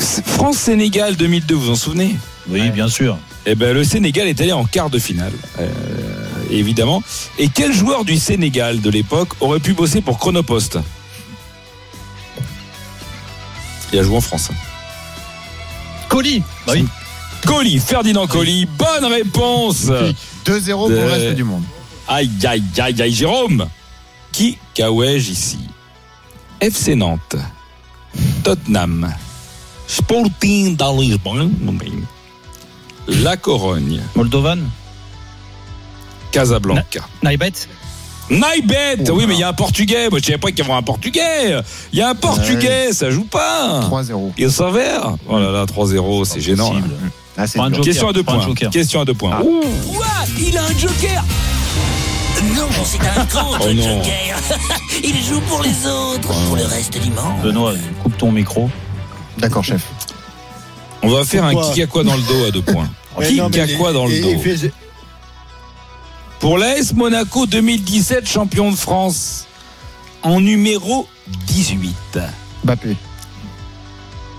[0.00, 2.16] France-Sénégal 2002, vous vous en souvenez?
[2.48, 3.18] Oui, bien sûr.
[3.46, 5.68] Eh ben, le Sénégal est allé en quart de finale, euh,
[6.50, 7.02] évidemment.
[7.38, 10.78] Et quel joueur du Sénégal de l'époque aurait pu bosser pour Chronopost?
[13.92, 14.50] Il a joué en France.
[16.08, 16.42] Colis.
[16.66, 16.86] Bah oui.
[17.46, 19.86] Colli, Ferdinand Colli, bonne réponse
[20.44, 21.62] 2-0 pour le reste du monde.
[22.06, 23.66] Aïe, aïe, aïe, aïe, Jérôme
[24.32, 25.58] Qui cahouège ici?
[26.60, 27.36] FC Nantes,
[28.44, 29.10] Tottenham,
[29.90, 31.52] Sporting de Lisbonne,
[33.08, 34.60] La Corogne, Moldovan.
[36.30, 37.00] Casablanca.
[37.24, 37.66] Naibet.
[38.30, 40.08] Naibet Oui, mais il y a un Portugais.
[40.08, 41.56] Moi, je savais pas qu'il y avait un Portugais.
[41.92, 43.80] Il y a un Portugais, ça joue pas.
[43.80, 44.30] 3-0.
[44.38, 45.16] Il s'avère.
[45.28, 46.72] Oh là là, 3-0, c'est gênant.
[47.36, 47.46] Ah.
[47.82, 48.46] Question à deux points.
[48.70, 49.40] Question à deux points.
[49.40, 50.06] Quoi
[50.38, 51.24] Il a un joker
[52.54, 54.36] Non, c'est un contre Oh joker.
[55.02, 57.42] Il joue pour les autres, pour le reste du monde.
[57.42, 57.72] Benoît,
[58.04, 58.70] coupe ton micro.
[59.40, 59.82] D'accord, chef.
[61.02, 62.88] On va faire un qui a quoi dans le dos à deux points.
[63.26, 64.40] Qui non, mais a les- quoi dans le dos
[66.38, 69.46] Pour l'AS Monaco 2017, champion de France,
[70.22, 71.06] en numéro
[71.46, 72.18] 18.
[72.64, 72.96] Bappé.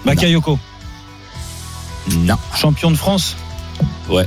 [0.06, 0.58] Bakayoko.
[2.10, 2.38] Non.
[2.56, 3.36] Champion de France.
[4.10, 4.26] Ouais.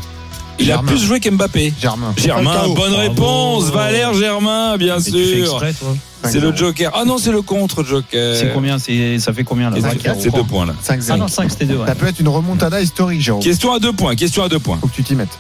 [0.61, 0.87] Il Germain.
[0.87, 1.73] a plus joué qu'Mbappé.
[1.81, 2.15] Germain.
[2.17, 2.75] Germain, Falcao.
[2.75, 3.09] bonne Bravo.
[3.09, 3.65] réponse.
[3.71, 5.65] Valère Germain, bien Et tu fais sûr.
[5.65, 5.97] exprès, toi.
[6.31, 6.91] C'est le Joker.
[6.95, 8.37] Ah non, c'est le contre-Joker.
[8.37, 9.77] C'est combien c'est, Ça fait combien là?
[10.21, 10.75] C'est- deux points là.
[10.83, 11.11] 5-0.
[11.13, 11.79] Ah non, 5 c'était 2.
[11.87, 13.43] Ça peut être une remontada historique, Jérôme.
[13.43, 14.15] Question à deux points.
[14.17, 14.79] Question à deux points.
[14.81, 15.39] Faut que tu t'y mettes.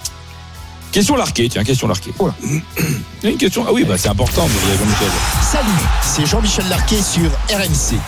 [0.92, 1.48] Question larquée.
[1.48, 2.12] Tiens, question larquée.
[2.20, 2.34] Oh là.
[2.48, 3.64] Il y a une question.
[3.66, 4.46] Ah oui, bah c'est important.
[4.46, 5.08] vous avez Jean-Michel.
[5.42, 7.98] Salut, c'est Jean-Michel Larquet sur RMC.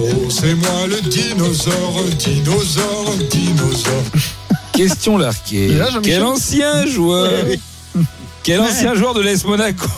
[0.00, 4.02] Oh, c'est moi le dinosaure, dinosaure, dinosaure.
[4.72, 5.68] Question larquée.
[5.68, 7.28] Là, Quel ancien joueur?
[8.44, 9.88] Quel ancien joueur de l'AS Monaco?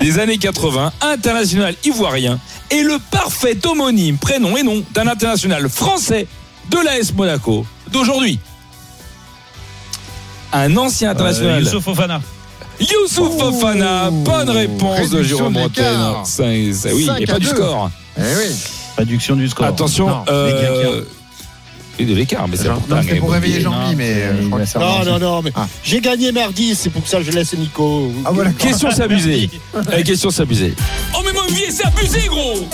[0.00, 2.38] Des années 80, international ivoirien,
[2.70, 6.26] est le parfait homonyme, prénom et nom d'un international français
[6.70, 8.38] de l'AS Monaco d'aujourd'hui
[10.52, 11.62] Un ancien international.
[11.62, 12.20] Youssouf Fofana.
[12.80, 16.24] Youssouf Oh, Fofana, bonne réponse de Jérôme Bretagne.
[16.24, 17.90] ça- Oui, il n'y a à pas du score.
[18.18, 18.54] Eh oui.
[18.98, 19.66] Réduction du score.
[19.66, 21.02] Attention, Non, euh,
[21.98, 22.68] et de l'écart, mais c'est
[23.18, 25.42] pour réveiller Jean-Mi, non, mais euh, il je crois va que ça Non, non, non,
[25.42, 25.66] mais Ah.
[25.82, 28.12] j'ai gagné mardi, c'est pour ça que je laisse Nico.
[28.24, 28.50] Ah voilà.
[28.52, 29.48] Question s'abuser.
[29.96, 30.74] Eh, question s'abuser.
[31.14, 32.68] Oh, mais mon vie, c'est abusé, gros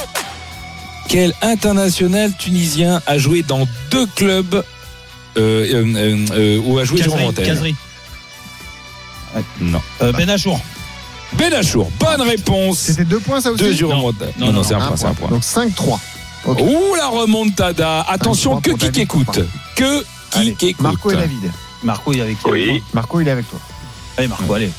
[1.09, 4.62] Quel international tunisien a joué dans deux clubs euh,
[5.39, 7.75] euh, euh, euh, où a joué Jérôme Kazri.
[9.61, 9.81] Non.
[10.03, 10.61] Euh, Ben Achour.
[11.39, 13.64] Ben Achour, bonne réponse C'était deux points, ça aussi?
[13.64, 14.12] De Jérôme Non.
[14.12, 15.31] Non, Non, non, non, c'est un point, c'est un point.
[15.31, 15.99] Donc 5-3.
[16.47, 18.03] Ouh, la remontada.
[18.03, 19.40] Attention, que qui écoute.
[19.76, 21.51] Que qui écoute Marco et David.
[21.82, 22.82] Marco, il est avec qui Oui.
[22.95, 23.59] Marco, il est avec toi.
[24.16, 24.70] Allez, Marco, allez.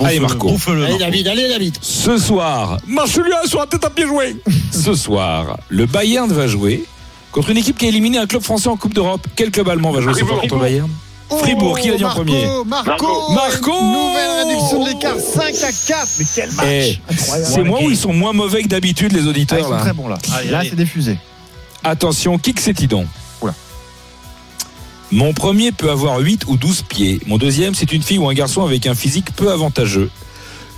[0.00, 0.48] Allez, Marco.
[0.48, 0.98] Allez, Marco.
[0.98, 1.78] David, allez, David.
[1.80, 4.36] Ce soir, Marcelien sur la tête à pied joué.
[4.70, 6.84] Ce soir, le Bayern va jouer
[7.32, 9.26] contre une équipe qui a éliminé un club français en Coupe d'Europe.
[9.34, 10.90] Quel club allemand va jouer ce soir contre le Bayern?
[11.28, 16.08] Fribourg, qui l'a dit en premier Marco, Marco Nouvelle réduction de l'écart 5 à 4.
[16.18, 17.00] Mais quel match Eh.
[17.44, 19.64] C'est moi où ils sont moins mauvais que d'habitude, les Ah, ils auditeurs.
[19.64, 19.80] sont là.
[19.80, 20.18] très bons là.
[20.36, 21.18] Allez, là, c'est diffusé.
[21.82, 23.06] Attention, qui que c'est donc
[23.42, 23.54] Oula.
[25.10, 27.20] Mon premier peut avoir 8 ou 12 pieds.
[27.26, 30.10] Mon deuxième, c'est une fille ou un garçon avec un physique peu avantageux.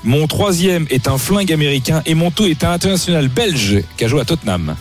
[0.04, 4.08] Mon troisième est un flingue américain et mon tout est un international belge qui a
[4.08, 4.76] joué à Tottenham.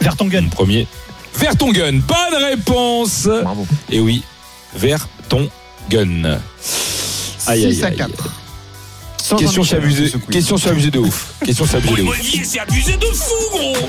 [0.00, 0.44] Vertonghen.
[0.44, 0.86] Mon premier.
[1.40, 2.00] Vertonghen.
[2.00, 3.26] Bonne réponse.
[3.42, 3.66] Bravo.
[3.90, 4.22] Et oui,
[4.76, 6.38] Vertonghen.
[7.46, 7.96] Aïe, aïe, 6 à aïe.
[7.96, 8.10] 4.
[9.16, 10.12] Sans Question s'abuser.
[10.30, 11.34] Question s'abuser de ouf.
[11.44, 12.20] Question s'abuser de ouf.
[12.44, 13.88] C'est abusé de fou, gros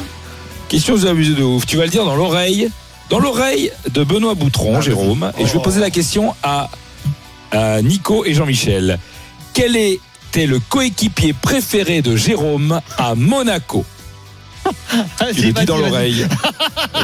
[0.70, 1.66] Question s'abuser de ouf.
[1.66, 2.70] Tu vas le dire dans l'oreille,
[3.10, 5.32] dans l'oreille de Benoît Boutron, Ah, Jérôme.
[5.38, 6.70] Et je vais poser la question à,
[7.52, 8.98] à Nico et Jean-Michel.
[9.54, 13.84] Quel était le coéquipier préféré de Jérôme à Monaco?
[15.36, 16.26] Tu le dis dans l'oreille.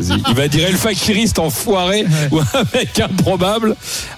[0.01, 3.75] Il va dire El Fakiriste enfoiré ou un mec improbable.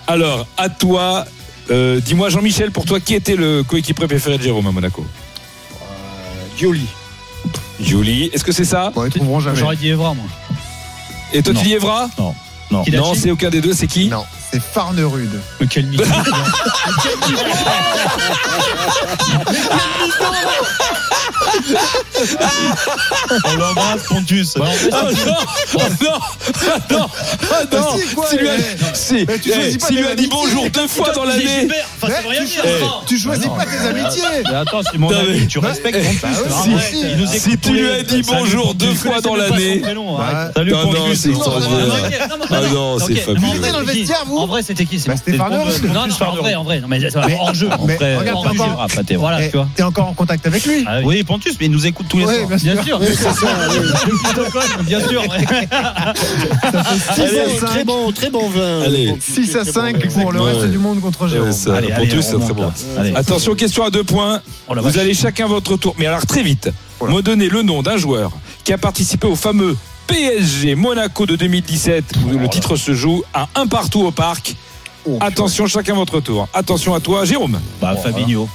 [0.07, 1.25] Alors, à toi,
[1.71, 5.05] euh, dis-moi Jean-Michel, pour toi, qui était le coéquipier préféré de Jérôme à Monaco?
[6.57, 6.85] Gioli.
[7.79, 8.91] Julie, est-ce que c'est ça?
[8.95, 9.55] Jamais.
[9.55, 10.25] J'aurais dit Evra, moi.
[11.31, 11.59] Et toi, Non.
[11.61, 12.09] tu dis Evra?
[12.17, 12.35] Non.
[12.71, 12.83] Non.
[12.91, 14.09] Non, c'est aucun des deux, c'est qui?
[14.09, 15.39] Non, c'est Farnerude.
[15.59, 15.85] Mais quel
[22.39, 23.73] ah, non,
[26.91, 27.09] non,
[27.71, 27.97] non.
[28.93, 31.67] Si, tu eh, lui as dit bonjour deux fois dans l'année.
[33.07, 34.23] Tu choisis pas tes amitiés.
[34.45, 36.27] Mais attends, c'est mon ami, tu bah, respectes bah
[36.67, 37.27] mon.
[37.27, 39.81] Si tu lui as dit bonjour deux fois dans l'année.
[40.55, 41.25] Salut, bah, Pontus.
[41.25, 41.39] Non,
[42.49, 43.47] ah non, c'est fabuleux.
[44.39, 44.97] En vrai, c'était qui?
[45.05, 45.37] Bah, c'était.
[45.37, 45.83] Pontus.
[45.83, 46.79] Non, non, en vrai, en vrai.
[46.81, 47.69] Non, mais c'est Mais- hors jeu.
[47.85, 48.55] mais Après, regarde, hors papa.
[48.57, 48.63] jeu.
[48.79, 49.67] Ah, pas t'es- Voilà, tu vois.
[49.75, 50.83] T'es encore en contact avec lui?
[50.87, 51.03] Ah oui.
[51.19, 52.47] Oui, Pontus, mais il nous écoute tous les Ouais, soirs.
[52.47, 52.73] bien sûr.
[52.73, 52.99] Bien sûr.
[53.01, 53.29] Oui, ça,
[54.79, 54.83] oui.
[54.85, 55.21] Bien sûr.
[55.21, 55.37] ouais.
[57.13, 57.85] Six Allez, à très cinq.
[57.85, 58.81] bon, très bon vin.
[58.83, 59.07] Allez.
[59.11, 60.21] Bon, 6 à très 5 bon vin.
[60.21, 61.51] pour le reste du monde contre Jérôme.
[61.51, 62.71] ça, on c'est très bon.
[63.15, 64.41] Attention, question à deux points.
[64.67, 65.95] Oh Vous allez chacun votre tour.
[65.97, 66.69] Mais alors très vite,
[67.01, 68.31] me donner le nom d'un joueur
[68.63, 69.75] qui a participé au fameux
[70.09, 74.55] PSG Monaco de 2017 où le titre se joue à un partout au parc.
[75.05, 76.47] Oh, Attention, chacun votre tour.
[76.53, 77.59] Attention à toi, Jérôme.
[77.79, 78.49] Bah, Fabinho.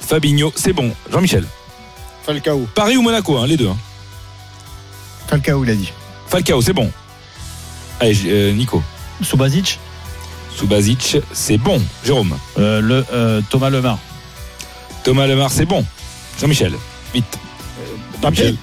[0.00, 0.90] Fabinho, c'est bon.
[1.12, 1.44] Jean-Michel.
[2.24, 2.66] Falcao.
[2.74, 3.68] Paris ou Monaco, hein, les deux.
[3.68, 3.76] hein.
[5.28, 5.92] Falcao, il a dit.
[6.26, 6.90] Falcao, c'est bon.
[8.00, 8.82] Allez, euh, Nico.
[9.22, 9.78] Subasic,
[10.56, 11.82] Subasic, c'est bon.
[12.04, 12.36] Jérôme.
[12.58, 13.98] Euh, le, euh, Thomas Lemar.
[15.04, 15.84] Thomas Lemar, c'est bon.
[16.40, 16.72] Jean-Michel,
[17.12, 17.38] vite.
[18.22, 18.56] Jean-Michel.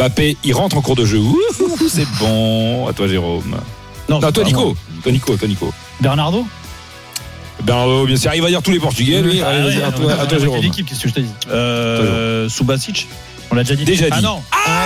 [0.00, 1.18] Bappé, il rentre en cours de jeu.
[1.18, 1.38] Ouh,
[1.86, 2.86] c'est bon.
[2.88, 3.54] À toi, Jérôme.
[4.08, 4.74] Non, toi, pas Nico.
[5.02, 5.36] Toi, Nico.
[5.36, 5.70] Toi, Nico.
[6.00, 6.46] Bernardo.
[7.62, 9.42] Bernardo, bien sûr, il va dire tous les Portugais, lui.
[9.42, 10.62] Ah Allez, ouais, vas-y, à toi, à toi, Jérôme.
[10.62, 13.08] l'équipe, qu'est-ce que je te dis Euh, Subasic.
[13.50, 13.84] On l'a déjà dit.
[13.84, 14.16] Déjà dit.
[14.16, 14.42] Ah non.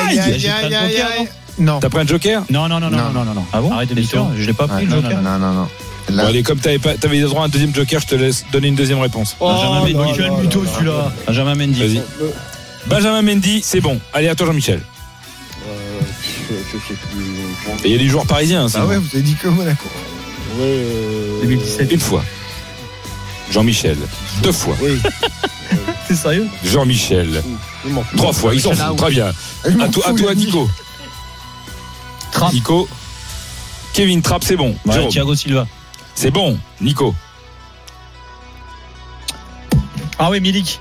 [0.09, 1.29] Aïe, aïe, aïe, aïe.
[1.61, 1.79] Non.
[1.79, 3.11] T'as pris un joker Non, non, non, non, Non.
[3.13, 3.45] non, non, non.
[3.53, 5.23] Ah bon Arrête de sûr Je l'ai pas pris, le non, joker.
[5.23, 5.69] non, non, non.
[6.11, 8.45] Bon, allez, comme t'avais pas- t'avais le droit à un deuxième joker, je te laisse
[8.51, 9.37] donner une deuxième réponse.
[9.39, 9.95] Benjamin Mendy.
[9.97, 11.13] Oh, celui-là.
[11.29, 11.79] Benjamin Mendy.
[11.81, 12.03] Vas-y.
[12.87, 14.01] Benjamin Mendy, c'est bon.
[14.13, 14.81] Allez, à toi, Jean-Michel.
[16.49, 17.85] Je, je sais plus.
[17.85, 18.87] Et il y a des joueurs parisiens, bah sinon.
[18.87, 19.89] ouais, vous avez dit que Monaco.
[20.57, 21.93] Ouais, euh, 2017.
[21.93, 22.25] Une fois.
[23.51, 23.97] Jean-Michel.
[24.43, 24.77] Deux fois.
[24.81, 24.99] Oui.
[26.09, 27.43] T'es sérieux Jean-Michel.
[28.17, 28.55] Trois fois.
[28.55, 28.81] Ils s'en foutent.
[28.81, 28.97] Aoud.
[28.99, 29.33] Très bien.
[29.77, 30.35] M'en À toi, à toi.
[30.35, 30.69] Nico.
[32.33, 32.53] Trapp.
[32.53, 32.89] Nico.
[33.93, 34.77] Kevin Trapp, c'est bon.
[34.87, 35.09] Ouais.
[35.09, 35.67] Thiago Silva.
[36.15, 36.59] C'est bon.
[36.81, 37.15] Nico.
[40.19, 40.81] Ah oui, Milik.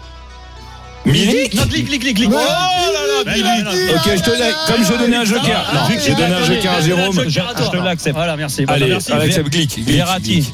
[1.05, 2.29] Milik Non, clic, clic, clic, clic.
[2.31, 4.55] Oh là là, Milik Ok, je te laisse.
[4.67, 5.71] Comme je donnais un joker.
[5.73, 7.23] Non, j'ai donné un joker à Jérôme.
[7.27, 8.15] Je te l'accepte.
[8.15, 8.65] Voilà, merci.
[8.67, 9.79] Allez, accepte Glick.
[9.85, 10.53] Verratti.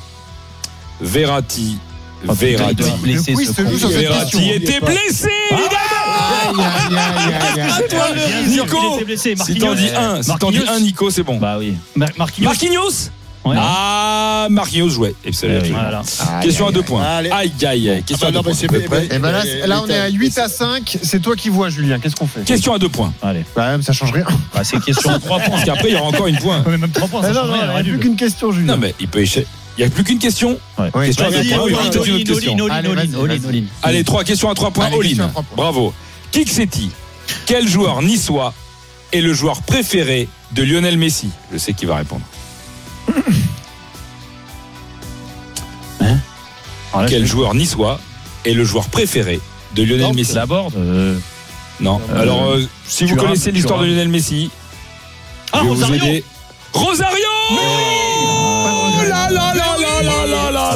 [1.02, 1.78] Verratti.
[2.24, 2.84] Verratti.
[3.04, 5.80] Verratti était blessé, évidemment
[8.48, 11.38] Nico Si t'en dis un, si t'en dis un, Nico, c'est bon.
[11.38, 11.76] Bah oui.
[11.96, 13.12] Marquinhos
[13.46, 13.56] Ouais.
[13.58, 15.16] Ah, Marquinhos jouait.
[15.24, 15.30] Eh.
[15.30, 15.74] Aïe,
[16.42, 17.04] Question à deux points.
[17.04, 17.30] Allez.
[17.32, 18.04] Aïe, aïe, aïe.
[18.04, 19.00] Question Ah à bah non, deux points.
[19.10, 20.22] Et ben là, Euh, là, on est à Little.
[20.26, 20.98] 8 à 5.
[21.02, 22.00] C'est toi qui vois, Julien.
[22.00, 23.14] Qu'est-ce qu'on fait Question à deux points.
[23.22, 23.46] Allez.
[23.56, 24.26] Bah, même, ça change rien.
[24.54, 25.52] Bah, c'est question à trois points.
[25.52, 26.64] Parce qu'après, il y aura encore une point.
[26.66, 27.64] Ouais, Même 3 points, ça non, non, rien.
[27.80, 28.74] il n'y a plus qu'une question, Julien.
[28.74, 29.48] Non, mais il peut échapper.
[29.78, 31.04] Il n'y a plus qu'une question Ouais, à points.
[33.82, 34.86] Allez, trois questions à trois points.
[34.88, 35.30] Allez, All question à in.
[35.30, 35.56] trois points.
[35.56, 35.94] Bravo.
[36.32, 36.92] Kixetti,
[37.46, 38.54] quel joueur niçois
[39.14, 41.30] est le joueur préféré de Lionel Messi?
[41.54, 42.22] Je sais qui va répondre.
[46.92, 48.00] Alors là, Quel joueur niçois
[48.46, 49.40] est le joueur préféré
[49.76, 50.74] de Lionel Messi La board.
[50.76, 51.18] euh,
[51.80, 52.02] Non.
[52.12, 53.86] Euh, Alors, euh, si vous connaissez l'histoire de.
[53.86, 54.50] Lionel Messi,
[55.52, 55.96] Ah, je vais vous Rosario.
[56.04, 56.24] aider.
[56.74, 59.69] Rosario Oh là là là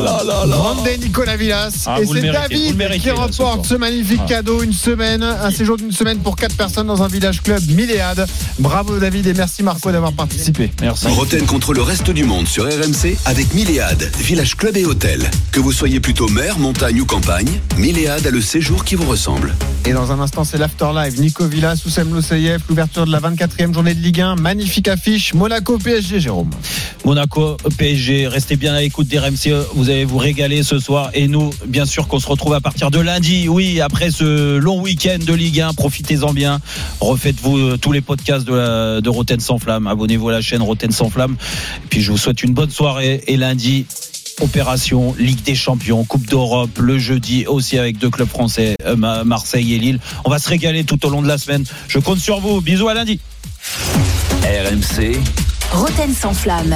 [0.03, 1.83] là là Grande Nicolas Villas.
[1.85, 4.27] Ah, et c'est David méritez, qui remporte ce magnifique Ah.
[4.29, 8.25] cadeau, une semaine, un séjour d'une semaine pour quatre personnes dans un village club Milléade.
[8.59, 10.71] Bravo David et merci Marco d'avoir participé.
[10.81, 11.07] Merci.
[11.07, 15.29] Roten contre le reste du monde sur RMC avec Milléade, village club et hôtel.
[15.51, 19.53] Que vous soyez plutôt mer, montagne ou campagne, Milléade a le séjour qui vous ressemble.
[19.85, 21.19] Et dans un instant, c'est l'Afterlive.
[21.19, 24.35] Nico Villas, Oussem Loussaïev, l'ouverture de la 24e journée de Ligue 1.
[24.35, 25.33] Magnifique affiche.
[25.33, 26.49] Monaco PSG, Jérôme.
[27.05, 31.09] Monaco, PSG, restez bien à l'écoute des RMC, vous allez vous régaler ce soir.
[31.13, 34.79] Et nous, bien sûr qu'on se retrouve à partir de lundi, oui, après ce long
[34.81, 36.59] week-end de Ligue 1, profitez-en bien,
[36.99, 40.61] refaites-vous euh, tous les podcasts de, la- de Roten sans flamme, abonnez-vous à la chaîne
[40.61, 41.37] Roten sans flamme,
[41.83, 43.23] et puis je vous souhaite une bonne soirée.
[43.27, 43.85] Et lundi,
[44.41, 49.23] opération Ligue des Champions, Coupe d'Europe, le jeudi aussi avec deux clubs français, euh, Ma-
[49.23, 52.19] Marseille et Lille, on va se régaler tout au long de la semaine, je compte
[52.19, 53.19] sur vous, bisous à lundi.
[54.43, 55.17] RMC,
[55.71, 56.75] Roten sans flamme.